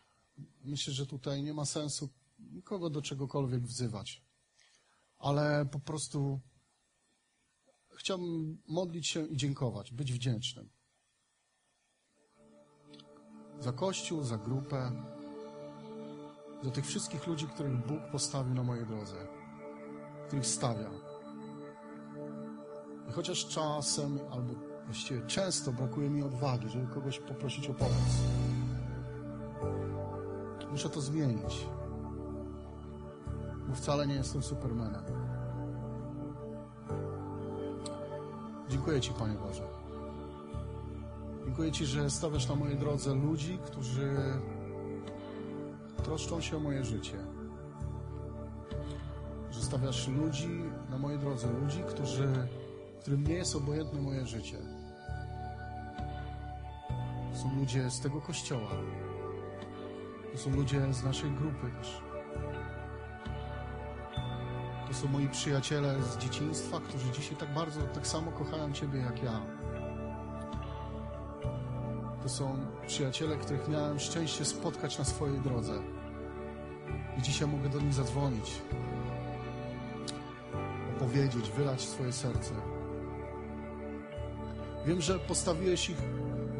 Myślę, 0.64 0.92
że 0.92 1.06
tutaj 1.06 1.42
nie 1.42 1.54
ma 1.54 1.64
sensu 1.64 2.08
nikogo 2.38 2.90
do 2.90 3.02
czegokolwiek 3.02 3.62
wzywać, 3.62 4.22
ale 5.18 5.66
po 5.66 5.80
prostu 5.80 6.40
chciałbym 7.94 8.62
modlić 8.66 9.06
się 9.06 9.26
i 9.26 9.36
dziękować, 9.36 9.92
być 9.92 10.12
wdzięcznym. 10.12 10.70
Za 13.60 13.72
Kościół, 13.72 14.24
za 14.24 14.38
grupę, 14.38 14.92
za 16.62 16.70
tych 16.70 16.86
wszystkich 16.86 17.26
ludzi, 17.26 17.46
których 17.46 17.86
Bóg 17.86 18.00
postawił 18.12 18.54
na 18.54 18.62
mojej 18.62 18.86
drodze, 18.86 19.26
których 20.26 20.46
stawia. 20.46 20.90
I 23.08 23.12
chociaż 23.12 23.48
czasem, 23.48 24.18
albo 24.30 24.65
właściwie 24.86 25.26
często 25.26 25.72
brakuje 25.72 26.10
mi 26.10 26.22
odwagi, 26.22 26.68
żeby 26.68 26.86
kogoś 26.86 27.18
poprosić 27.18 27.68
o 27.68 27.74
pomoc, 27.74 27.92
muszę 30.70 30.90
to 30.90 31.00
zmienić, 31.00 31.66
bo 33.68 33.74
wcale 33.74 34.06
nie 34.06 34.14
jestem 34.14 34.42
supermanem. 34.42 35.02
Dziękuję 38.68 39.00
Ci, 39.00 39.12
Panie 39.12 39.34
Boże. 39.34 39.62
Dziękuję 41.44 41.72
Ci, 41.72 41.86
że 41.86 42.10
stawiasz 42.10 42.48
na 42.48 42.54
mojej 42.54 42.76
drodze 42.76 43.14
ludzi, 43.14 43.58
którzy 43.64 44.16
troszczą 46.04 46.40
się 46.40 46.56
o 46.56 46.60
moje 46.60 46.84
życie. 46.84 47.16
Że 49.50 49.62
stawiasz 49.62 50.08
ludzi 50.08 50.62
na 50.90 50.98
mojej 50.98 51.18
drodze, 51.18 51.48
ludzi, 51.52 51.82
którzy, 51.88 52.48
którym 53.00 53.26
nie 53.26 53.34
jest 53.34 53.56
obojętne 53.56 54.00
moje 54.00 54.26
życie. 54.26 54.75
Są 57.46 57.56
ludzie 57.56 57.90
z 57.90 58.00
tego 58.00 58.20
kościoła. 58.20 58.70
To 60.32 60.38
są 60.38 60.50
ludzie 60.50 60.92
z 60.94 61.04
naszej 61.04 61.30
grupy 61.30 61.70
też. 61.78 62.00
To 64.88 64.94
są 64.94 65.08
moi 65.08 65.28
przyjaciele 65.28 66.02
z 66.02 66.18
dzieciństwa, 66.18 66.80
którzy 66.80 67.10
dzisiaj 67.10 67.36
tak 67.36 67.54
bardzo, 67.54 67.82
tak 67.82 68.06
samo 68.06 68.32
kochają 68.32 68.72
Ciebie 68.72 69.00
jak 69.00 69.22
ja. 69.22 69.42
To 72.22 72.28
są 72.28 72.56
przyjaciele, 72.86 73.36
których 73.36 73.68
miałem 73.68 73.98
szczęście 73.98 74.44
spotkać 74.44 74.98
na 74.98 75.04
swojej 75.04 75.40
drodze. 75.40 75.82
I 77.18 77.22
dzisiaj 77.22 77.48
mogę 77.48 77.68
do 77.68 77.80
nich 77.80 77.94
zadzwonić, 77.94 78.62
opowiedzieć, 80.96 81.50
wylać 81.50 81.80
swoje 81.80 82.12
serce. 82.12 82.54
Wiem, 84.86 85.00
że 85.00 85.18
postawiłeś 85.18 85.90
ich, 85.90 85.98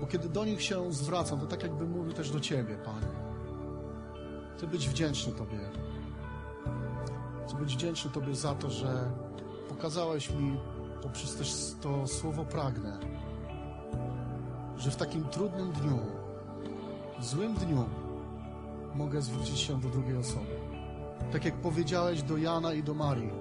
bo 0.06 0.12
kiedy 0.12 0.28
do 0.28 0.44
nich 0.44 0.62
się 0.62 0.92
zwracam, 0.92 1.40
to 1.40 1.46
tak 1.46 1.62
jakby 1.62 1.86
mówił 1.86 2.12
też 2.12 2.30
do 2.30 2.40
Ciebie, 2.40 2.78
Panie. 2.84 3.06
Chcę 4.56 4.66
być 4.66 4.88
wdzięczny 4.88 5.32
Tobie. 5.32 5.58
Chcę 7.46 7.56
być 7.56 7.74
wdzięczny 7.76 8.10
Tobie 8.10 8.34
za 8.34 8.54
to, 8.54 8.70
że 8.70 9.10
pokazałeś 9.68 10.30
mi 10.30 10.60
poprzez 11.02 11.36
też 11.36 11.54
to 11.80 12.06
słowo 12.06 12.44
pragnę, 12.44 12.98
że 14.76 14.90
w 14.90 14.96
takim 14.96 15.24
trudnym 15.24 15.72
dniu, 15.72 15.98
w 17.18 17.24
złym 17.24 17.54
dniu, 17.54 17.84
mogę 18.94 19.22
zwrócić 19.22 19.58
się 19.58 19.80
do 19.80 19.88
drugiej 19.88 20.16
osoby. 20.16 20.60
Tak 21.32 21.44
jak 21.44 21.54
powiedziałeś 21.54 22.22
do 22.22 22.36
Jana 22.36 22.74
i 22.74 22.82
do 22.82 22.94
Marii. 22.94 23.32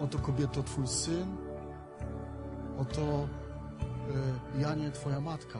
Oto 0.00 0.18
kobieto 0.18 0.62
Twój 0.62 0.86
syn, 0.86 1.36
oto 2.78 3.28
Janie 4.58 4.90
Twoja 4.90 5.20
matka. 5.20 5.58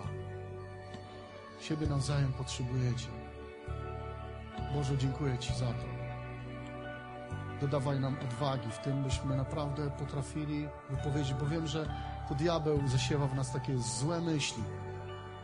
Siebie 1.61 1.87
nawzajem 1.87 2.33
potrzebujecie. 2.33 3.07
Boże, 4.75 4.99
dziękuję 4.99 5.39
Ci 5.39 5.55
za 5.55 5.67
to. 5.67 6.01
Dodawaj 7.61 8.01
nam 8.01 8.17
odwagi 8.25 8.71
w 8.71 8.79
tym, 8.79 9.03
byśmy 9.03 9.37
naprawdę 9.37 9.91
potrafili 9.91 10.69
wypowiedzieć, 10.91 11.35
bo 11.35 11.47
wiem, 11.47 11.67
że 11.67 11.89
to 12.29 12.35
diabeł 12.35 12.89
zasiewa 12.89 13.27
w 13.27 13.35
nas 13.35 13.53
takie 13.53 13.79
złe 13.79 14.21
myśli, 14.21 14.63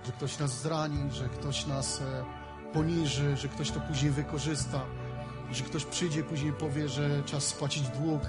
że 0.07 0.12
ktoś 0.12 0.38
nas 0.38 0.62
zrani, 0.62 1.11
że 1.11 1.28
ktoś 1.28 1.66
nas 1.66 2.00
e, 2.00 2.24
poniży, 2.72 3.36
że 3.36 3.48
ktoś 3.48 3.70
to 3.70 3.80
później 3.80 4.11
wykorzysta, 4.11 4.80
że 5.52 5.64
ktoś 5.64 5.84
przyjdzie 5.84 6.22
później 6.22 6.52
powie, 6.52 6.88
że 6.88 7.22
czas 7.22 7.44
spłacić 7.44 7.88
dług. 7.88 8.22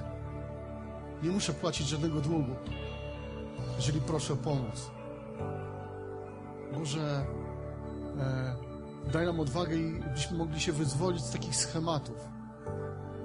Nie 1.23 1.30
muszę 1.30 1.53
płacić 1.53 1.88
żadnego 1.88 2.21
długu, 2.21 2.55
jeżeli 3.78 4.01
proszę 4.01 4.34
o 4.34 4.36
pomoc. 4.36 4.91
Boże, 6.73 7.25
e, 8.19 8.55
daj 9.11 9.25
nam 9.25 9.39
odwagę 9.39 9.75
i 9.75 9.99
byśmy 10.13 10.38
mogli 10.38 10.59
się 10.59 10.71
wyzwolić 10.71 11.23
z 11.23 11.32
takich 11.32 11.55
schematów, 11.55 12.17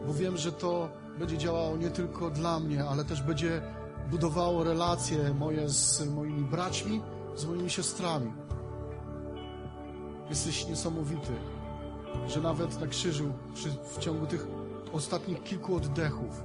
bo 0.06 0.14
wiem, 0.14 0.36
że 0.36 0.52
to 0.52 0.88
będzie 1.18 1.38
działało 1.38 1.76
nie 1.76 1.90
tylko 1.90 2.30
dla 2.30 2.60
mnie, 2.60 2.84
ale 2.84 3.04
też 3.04 3.22
będzie 3.22 3.62
budowało 4.10 4.64
relacje 4.64 5.34
moje 5.34 5.68
z 5.68 6.06
moimi 6.06 6.44
braćmi, 6.44 7.02
z 7.36 7.44
moimi 7.44 7.70
siostrami. 7.70 8.32
Jesteś 10.30 10.66
niesamowity, 10.66 11.32
że 12.28 12.40
nawet 12.40 12.80
na 12.80 12.86
krzyżu 12.86 13.32
przy, 13.54 13.68
w 13.70 13.98
ciągu 13.98 14.26
tych 14.26 14.46
ostatnich 14.92 15.42
kilku 15.42 15.76
oddechów 15.76 16.44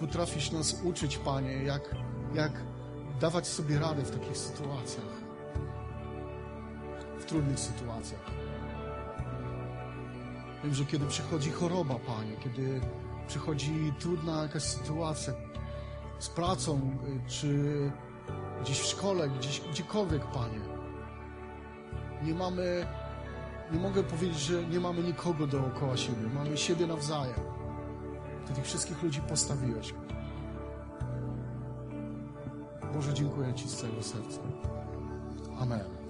potrafisz 0.00 0.52
nas 0.52 0.76
uczyć, 0.84 1.18
Panie, 1.18 1.62
jak, 1.62 1.94
jak 2.34 2.52
dawać 3.22 3.46
sobie 3.46 3.78
radę 3.78 4.02
w 4.02 4.10
takich 4.10 4.36
sytuacjach, 4.36 5.14
w 7.18 7.24
trudnych 7.24 7.58
sytuacjach. 7.60 8.20
Wiem, 10.64 10.74
że 10.74 10.84
kiedy 10.84 11.06
przychodzi 11.06 11.50
choroba, 11.50 11.94
Panie, 11.94 12.36
kiedy 12.44 12.80
przychodzi 13.26 13.92
trudna 13.98 14.42
jakaś 14.42 14.62
sytuacja 14.62 15.34
z 16.18 16.28
pracą, 16.28 16.96
y, 17.26 17.30
czy 17.30 17.58
gdzieś 18.62 18.78
w 18.78 18.86
szkole, 18.86 19.28
gdzieś, 19.28 19.60
gdziekolwiek, 19.60 20.26
Panie, 20.26 20.60
nie 22.22 22.34
mamy, 22.34 22.86
nie 23.72 23.80
mogę 23.80 24.02
powiedzieć, 24.02 24.38
że 24.38 24.66
nie 24.66 24.80
mamy 24.80 25.02
nikogo 25.02 25.46
dookoła 25.46 25.96
siebie, 25.96 26.28
mamy 26.34 26.56
siebie 26.56 26.86
nawzajem. 26.86 27.40
Ty 28.46 28.52
tych 28.54 28.64
wszystkich 28.64 29.02
ludzi 29.02 29.20
postawiłeś. 29.20 29.94
Boże, 32.94 33.14
dziękuję 33.14 33.54
Ci 33.54 33.68
z 33.68 33.76
całego 33.76 34.02
serca. 34.02 34.40
Amen. 35.60 36.01